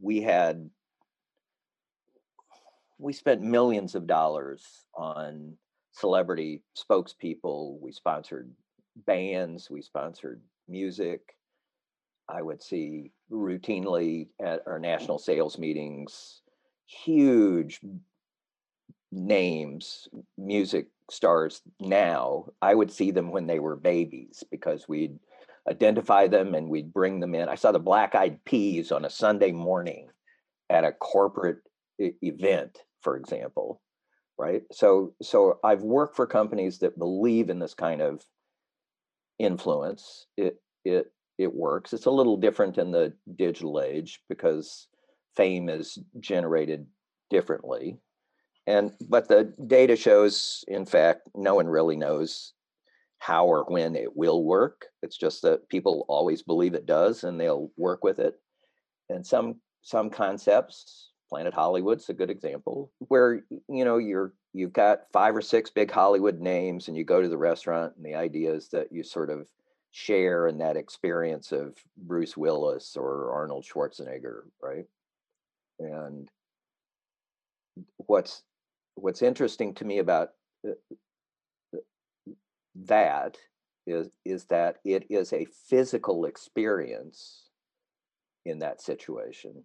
[0.02, 0.70] we had
[2.98, 5.58] we spent millions of dollars on
[5.92, 7.80] celebrity spokespeople.
[7.82, 8.52] We sponsored
[9.06, 11.22] bands, we sponsored music.
[12.28, 16.42] I would see routinely at our national sales meetings
[16.88, 17.80] huge
[19.16, 20.08] names,
[20.38, 22.46] music stars now.
[22.62, 25.18] I would see them when they were babies because we'd
[25.70, 27.50] identify them and we'd bring them in.
[27.50, 30.10] I saw the Black Eyed Peas on a Sunday morning
[30.70, 31.60] at a corporate
[31.98, 33.82] event, for example,
[34.38, 34.64] right?
[34.72, 38.24] So, so I've worked for companies that believe in this kind of
[39.40, 40.28] influence.
[40.38, 41.94] It it it works.
[41.94, 44.88] It's a little different in the digital age because
[45.36, 46.86] fame is generated
[47.30, 47.98] differently.
[48.68, 52.54] And but the data shows, in fact, no one really knows
[53.20, 54.88] how or when it will work.
[55.02, 58.36] It's just that people always believe it does and they'll work with it.
[59.10, 65.04] And some some concepts, Planet Hollywood's a good example, where you know you're you've got
[65.14, 68.54] five or six big Hollywood names and you go to the restaurant and the idea
[68.54, 69.48] is that you sort of
[69.92, 74.86] share in that experience of Bruce Willis or Arnold Schwarzenegger, right?
[75.80, 76.30] And
[77.98, 78.44] what's
[78.96, 80.30] what's interesting to me about
[80.68, 80.72] uh,
[81.74, 81.80] uh,
[82.76, 83.38] that
[83.88, 87.50] is is that it is a physical experience
[88.46, 89.64] in that situation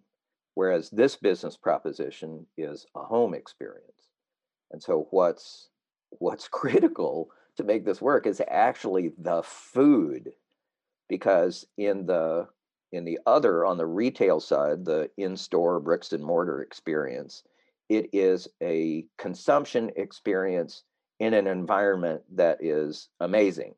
[0.55, 4.09] whereas this business proposition is a home experience.
[4.71, 5.69] And so what's
[6.09, 10.31] what's critical to make this work is actually the food
[11.09, 12.47] because in the
[12.91, 17.43] in the other on the retail side the in-store bricks and mortar experience
[17.91, 20.83] it is a consumption experience
[21.19, 23.75] in an environment that is amazing.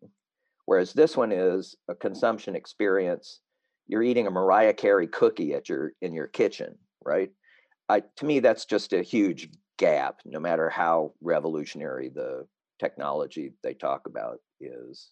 [0.65, 3.39] Whereas this one is a consumption experience.
[3.87, 7.31] You're eating a Mariah Carey cookie at your in your kitchen, right?
[7.89, 9.49] I, to me, that's just a huge
[9.79, 12.45] gap, no matter how revolutionary the
[12.79, 15.09] technology they talk about is.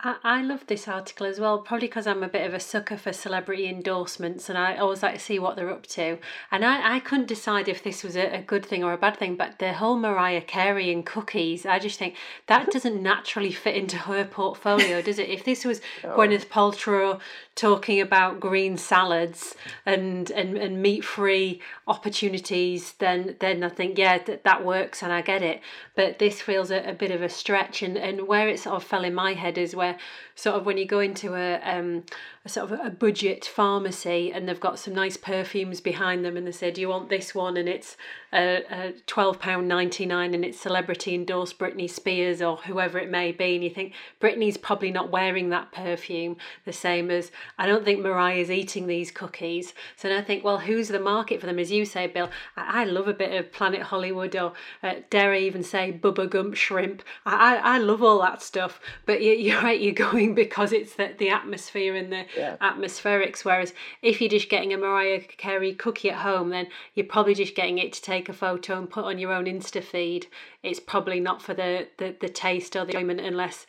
[0.00, 2.96] I, I love this article as well, probably because I'm a bit of a sucker
[2.96, 6.18] for celebrity endorsements and I always like to see what they're up to.
[6.50, 9.16] And I, I couldn't decide if this was a, a good thing or a bad
[9.16, 12.14] thing, but the whole Mariah Carey and cookies, I just think
[12.46, 15.28] that doesn't naturally fit into her portfolio, does it?
[15.28, 15.80] If this was.
[16.02, 17.20] Gwyneth Paltrow
[17.54, 19.54] talking about green salads
[19.86, 25.12] and, and, and meat free opportunities, then then I think, yeah, that, that works and
[25.12, 25.60] I get it.
[25.94, 28.84] But this feels a, a bit of a stretch and, and where it sort of
[28.84, 29.98] fell in my head is where where
[30.34, 32.04] sort of when you go into a, um,
[32.44, 36.46] a sort of a budget pharmacy and they've got some nice perfumes behind them and
[36.46, 37.56] they say, Do you want this one?
[37.56, 37.96] And it's
[38.32, 43.54] a, a £12.99 and it's celebrity endorsed Britney Spears or whoever it may be.
[43.54, 48.00] And you think Britney's probably not wearing that perfume the same as I don't think
[48.00, 49.72] Mariah's eating these cookies.
[49.96, 51.58] So then I think, well, who's the market for them?
[51.58, 55.32] As you say, Bill, I, I love a bit of Planet Hollywood or uh, dare
[55.32, 57.02] I even say Bubba Gump shrimp.
[57.24, 58.80] I, I, I love all that stuff.
[59.06, 59.94] But you, you're right, you're
[60.24, 62.56] going because it's the, the atmosphere and the yeah.
[62.60, 63.44] atmospherics.
[63.44, 63.72] Whereas
[64.02, 67.78] if you're just getting a Mariah Carey cookie at home, then you're probably just getting
[67.78, 70.26] it to take a photo and put on your own Insta feed.
[70.62, 73.66] It's probably not for the, the, the taste or the enjoyment unless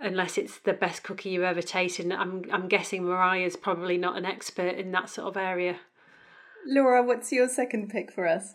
[0.00, 2.12] unless it's the best cookie you've ever tasted.
[2.12, 5.76] I'm I'm guessing Mariah's probably not an expert in that sort of area.
[6.66, 8.54] Laura, what's your second pick for us?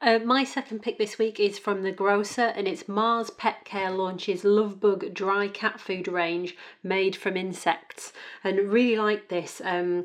[0.00, 4.42] Uh, my second pick this week is from the grocer, and it's Mars Petcare launches
[4.42, 8.12] Lovebug dry cat food range made from insects,
[8.44, 9.60] and really like this.
[9.64, 10.04] Um,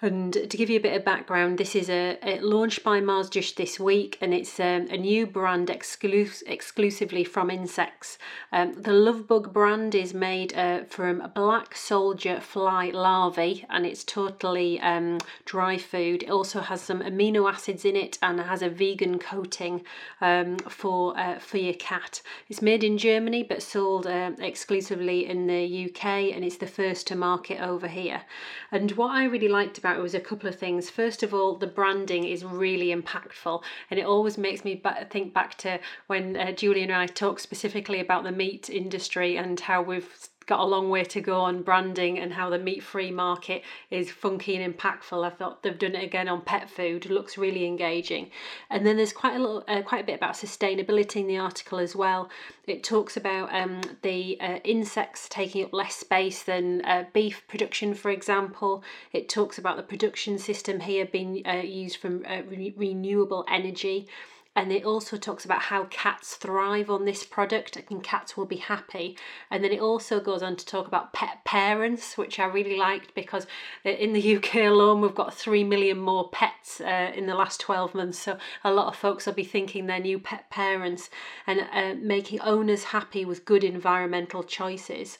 [0.00, 3.56] and to give you a bit of background, this is a, launched by Mars just
[3.56, 8.18] this week, and it's um, a new brand exclus- exclusively from insects.
[8.50, 14.80] Um, the Lovebug brand is made uh, from black soldier fly larvae, and it's totally
[14.80, 16.22] um, dry food.
[16.22, 19.84] It also has some amino acids in it, and has a vegan coating
[20.20, 22.22] um, for uh, for your cat.
[22.48, 26.04] It's made in Germany, but sold uh, exclusively in the UK,
[26.34, 28.22] and it's the first to market over here.
[28.70, 30.90] And what I really liked about it was a couple of things.
[30.90, 35.56] First of all, the branding is really impactful, and it always makes me think back
[35.58, 40.28] to when uh, Julia and I talked specifically about the meat industry and how we've
[40.46, 44.10] got a long way to go on branding and how the meat free market is
[44.10, 45.24] funky and impactful.
[45.24, 47.06] I thought they've done it again on pet food.
[47.06, 48.30] It looks really engaging.
[48.70, 51.78] And then there's quite a little, uh, quite a bit about sustainability in the article
[51.78, 52.28] as well.
[52.66, 57.94] It talks about um, the uh, insects taking up less space than uh, beef production,
[57.94, 58.82] for example.
[59.12, 64.08] It talks about the production system here being uh, used from uh, re- renewable energy
[64.56, 68.56] and it also talks about how cats thrive on this product and cats will be
[68.56, 69.16] happy.
[69.50, 73.14] And then it also goes on to talk about pet parents, which I really liked
[73.14, 73.46] because
[73.84, 77.94] in the UK alone we've got 3 million more pets uh, in the last 12
[77.94, 78.18] months.
[78.18, 81.10] So a lot of folks will be thinking they're new pet parents
[81.46, 85.18] and uh, making owners happy with good environmental choices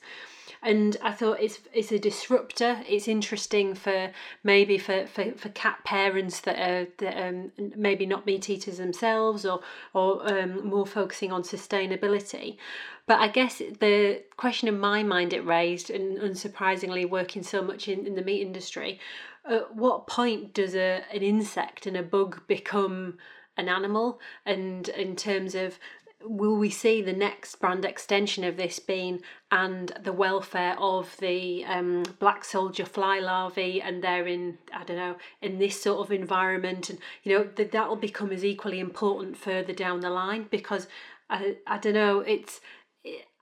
[0.65, 2.81] and I thought it's it's a disruptor.
[2.89, 4.11] It's interesting for
[4.43, 9.45] maybe for, for, for cat parents that are that, um, maybe not meat eaters themselves
[9.45, 9.61] or
[9.93, 12.57] or um, more focusing on sustainability.
[13.05, 17.87] But I guess the question in my mind it raised, and unsurprisingly, working so much
[17.87, 18.99] in, in the meat industry,
[19.47, 23.19] at what point does a an insect and a bug become
[23.57, 25.79] an animal and in terms of
[26.27, 29.21] will we see the next brand extension of this being
[29.51, 34.97] and the welfare of the um, black soldier fly larvae and they're in i don't
[34.97, 39.37] know in this sort of environment and you know that that'll become as equally important
[39.37, 40.87] further down the line because
[41.29, 42.61] i, I don't know it's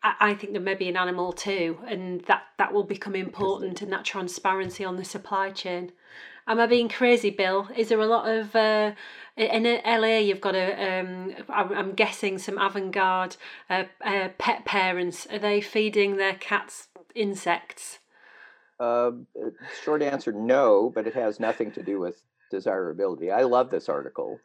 [0.03, 3.91] I think there may be an animal too, and that, that will become important and
[3.93, 5.93] that transparency on the supply chain.
[6.45, 7.69] Am I being crazy, Bill?
[7.75, 8.91] Is there a lot of uh,
[9.35, 10.17] in LA?
[10.17, 13.35] You've got a um, I'm guessing some avant-garde
[13.69, 15.27] uh, uh, pet parents.
[15.31, 17.99] Are they feeding their cats insects?
[18.79, 19.11] Uh,
[19.83, 22.21] short answer, no, but it has nothing to do with
[22.51, 23.31] desirability.
[23.31, 24.39] I love this article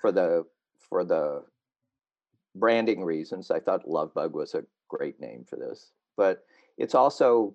[0.00, 0.44] for the
[0.88, 1.44] for the
[2.54, 3.50] branding reasons.
[3.50, 6.44] I thought Lovebug was a great name for this, but
[6.78, 7.54] it's also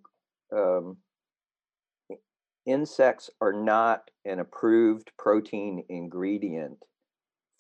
[0.52, 0.98] um,
[2.70, 6.78] insects are not an approved protein ingredient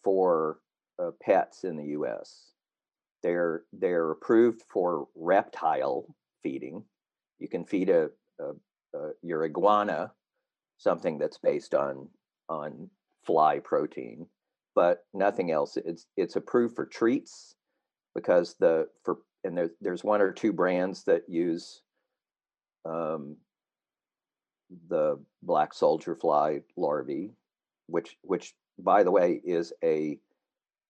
[0.03, 0.59] for
[1.01, 2.51] uh, pets in the U.S.
[3.23, 6.05] They're they're approved for reptile
[6.43, 6.83] feeding.
[7.39, 10.11] You can feed a, a, a your iguana
[10.77, 12.07] something that's based on
[12.47, 12.89] on
[13.25, 14.25] fly protein,
[14.75, 15.77] but nothing else.
[15.77, 17.55] It's it's approved for treats
[18.15, 21.81] because the for and there's there's one or two brands that use
[22.85, 23.35] um,
[24.89, 27.31] the black soldier fly larvae,
[27.87, 30.17] which which by the way is a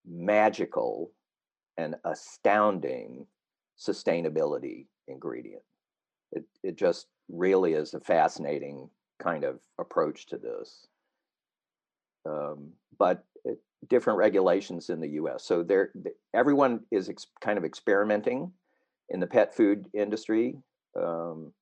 [0.05, 1.11] magical
[1.77, 3.25] and astounding
[3.77, 5.63] sustainability ingredient.
[6.31, 10.87] It it just really is a fascinating kind of approach to this.
[12.25, 15.45] Um, but it, different regulations in the U.S.
[15.45, 15.91] So there,
[16.33, 18.51] everyone is ex- kind of experimenting
[19.09, 20.55] in the pet food industry.
[20.95, 21.53] Um,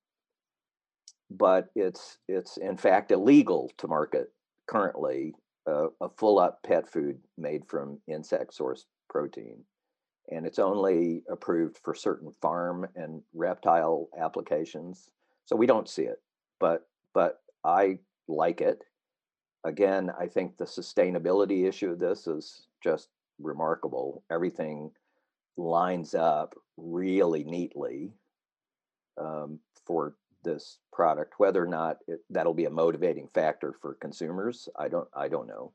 [1.30, 4.32] but it's it's in fact illegal to market
[4.66, 5.34] currently
[5.66, 9.58] uh, a full up pet food made from insect source protein.
[10.30, 15.10] And it's only approved for certain farm and reptile applications
[15.46, 16.20] so we don't see it
[16.60, 17.98] but but i
[18.28, 18.82] like it.
[19.64, 23.08] Again i think the sustainability issue of this is just
[23.40, 24.22] remarkable.
[24.30, 24.90] Everything
[25.56, 28.12] lines up really neatly
[29.20, 30.14] um, for
[30.48, 35.08] this product whether or not it, that'll be a motivating factor for consumers i don't
[35.14, 35.72] i don't know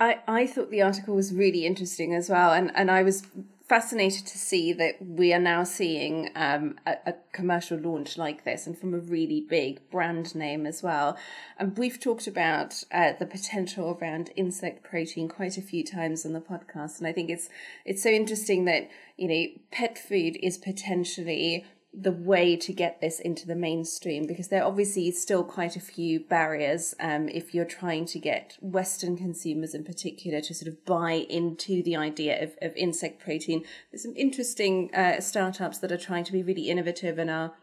[0.00, 3.22] I, I thought the article was really interesting as well, and, and I was
[3.68, 8.66] fascinated to see that we are now seeing um, a, a, commercial launch like this,
[8.66, 11.18] and from a really big brand name as well.
[11.58, 16.32] And we've talked about uh, the potential around insect protein quite a few times on
[16.32, 17.48] the podcast, and I think it's
[17.84, 23.18] it's so interesting that you know pet food is potentially the way to get this
[23.18, 27.64] into the mainstream because there are obviously still quite a few barriers um, if you're
[27.64, 32.56] trying to get Western consumers in particular to sort of buy into the idea of,
[32.60, 33.64] of insect protein.
[33.90, 37.54] There's some interesting uh, startups that are trying to be really innovative and are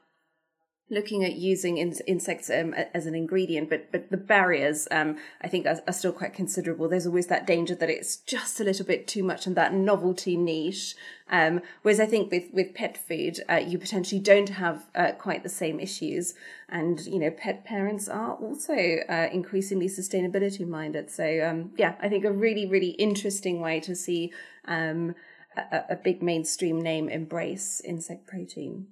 [0.89, 5.47] looking at using in, insects um, as an ingredient, but but the barriers um, I
[5.47, 6.87] think are, are, still quite considerable.
[6.87, 10.37] There's always that danger that it's just a little bit too much in that novelty
[10.37, 10.95] niche.
[11.27, 15.41] Um, whereas I think with with pet food, uh, you potentially don't have uh, quite
[15.41, 16.35] the same issues,
[16.69, 18.73] and you know pet parents are also
[19.09, 21.09] uh, increasingly sustainability minded.
[21.09, 24.31] So um, yeah, I think a really really interesting way to see
[24.65, 25.15] um,
[25.57, 28.87] a, a big mainstream name embrace insect protein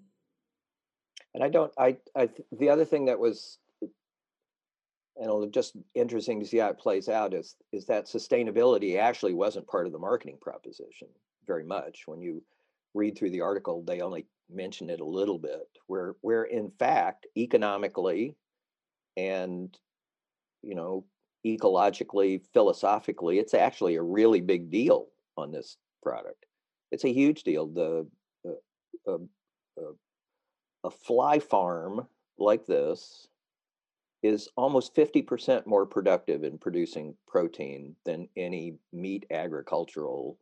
[1.34, 1.72] and I don't.
[1.78, 1.98] I.
[2.16, 2.30] I.
[2.52, 3.92] The other thing that was, and
[5.26, 9.68] it'll just interesting to see how it plays out is is that sustainability actually wasn't
[9.68, 11.08] part of the marketing proposition
[11.48, 12.04] very much.
[12.06, 12.44] When you
[12.94, 15.68] read through the article, they only mention it a little bit.
[15.88, 18.36] Where where in fact economically,
[19.18, 19.76] and
[20.62, 21.06] you know
[21.46, 26.46] ecologically, philosophically, it's actually a really big deal on this product.
[26.92, 27.68] It's a huge deal.
[27.68, 28.08] The
[28.48, 29.18] uh, uh,
[29.78, 29.92] uh,
[30.84, 32.08] a fly farm
[32.38, 33.28] like this
[34.22, 40.38] is almost 50% more productive in producing protein than any meat agricultural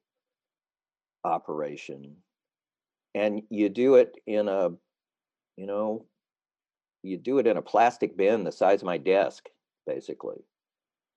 [1.23, 2.15] operation.
[3.15, 4.69] And you do it in a,
[5.57, 6.05] you know,
[7.03, 9.49] you do it in a plastic bin the size of my desk,
[9.87, 10.45] basically.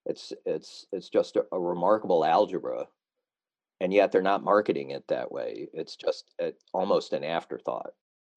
[0.07, 2.87] It's it's it's just a, a remarkable algebra,
[3.81, 5.68] and yet they're not marketing it that way.
[5.72, 7.93] It's just a, almost an afterthought.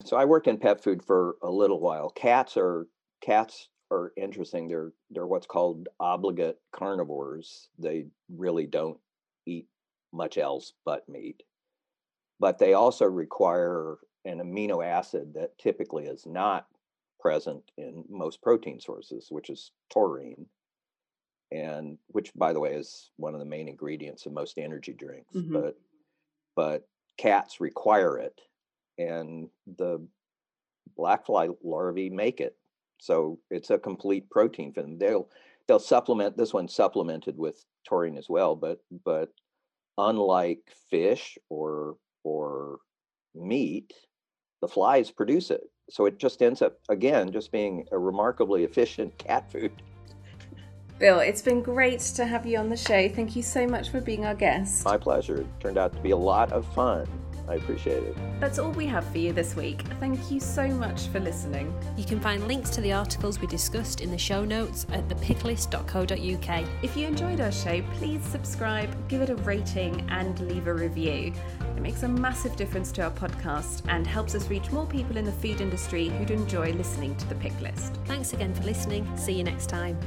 [0.06, 2.10] So I worked in pet food for a little while.
[2.10, 2.88] Cats are
[3.22, 4.68] cats are interesting.
[4.68, 7.70] They're they're what's called obligate carnivores.
[7.78, 9.00] They really don't
[9.46, 9.68] eat
[10.14, 11.44] much else but meat.
[12.40, 16.68] But they also require an amino acid that typically is not
[17.20, 20.46] present in most protein sources, which is taurine,
[21.52, 25.36] and which, by the way, is one of the main ingredients in most energy drinks.
[25.36, 25.54] Mm-hmm.
[25.54, 25.80] But
[26.56, 26.88] but
[27.18, 28.40] cats require it,
[28.98, 30.06] and the
[30.96, 32.56] black fly larvae make it.
[33.00, 34.98] So it's a complete protein for them.
[34.98, 35.30] They'll
[35.68, 39.30] they'll supplement this one supplemented with taurine as well, but but
[39.98, 42.80] unlike fish or or
[43.36, 43.94] meat,
[44.62, 45.62] the flies produce it.
[45.90, 49.72] So it just ends up again just being a remarkably efficient cat food.
[51.00, 53.08] Bill, it's been great to have you on the show.
[53.08, 54.84] Thank you so much for being our guest.
[54.84, 55.42] My pleasure.
[55.42, 57.08] It turned out to be a lot of fun.
[57.48, 58.16] I appreciate it.
[58.40, 59.82] That's all we have for you this week.
[60.00, 61.74] Thank you so much for listening.
[61.96, 66.66] You can find links to the articles we discussed in the show notes at thepicklist.co.uk.
[66.82, 71.34] If you enjoyed our show, please subscribe, give it a rating, and leave a review.
[71.76, 75.26] It makes a massive difference to our podcast and helps us reach more people in
[75.26, 77.98] the food industry who'd enjoy listening to the Pick List.
[78.06, 79.10] Thanks again for listening.
[79.18, 79.98] See you next time.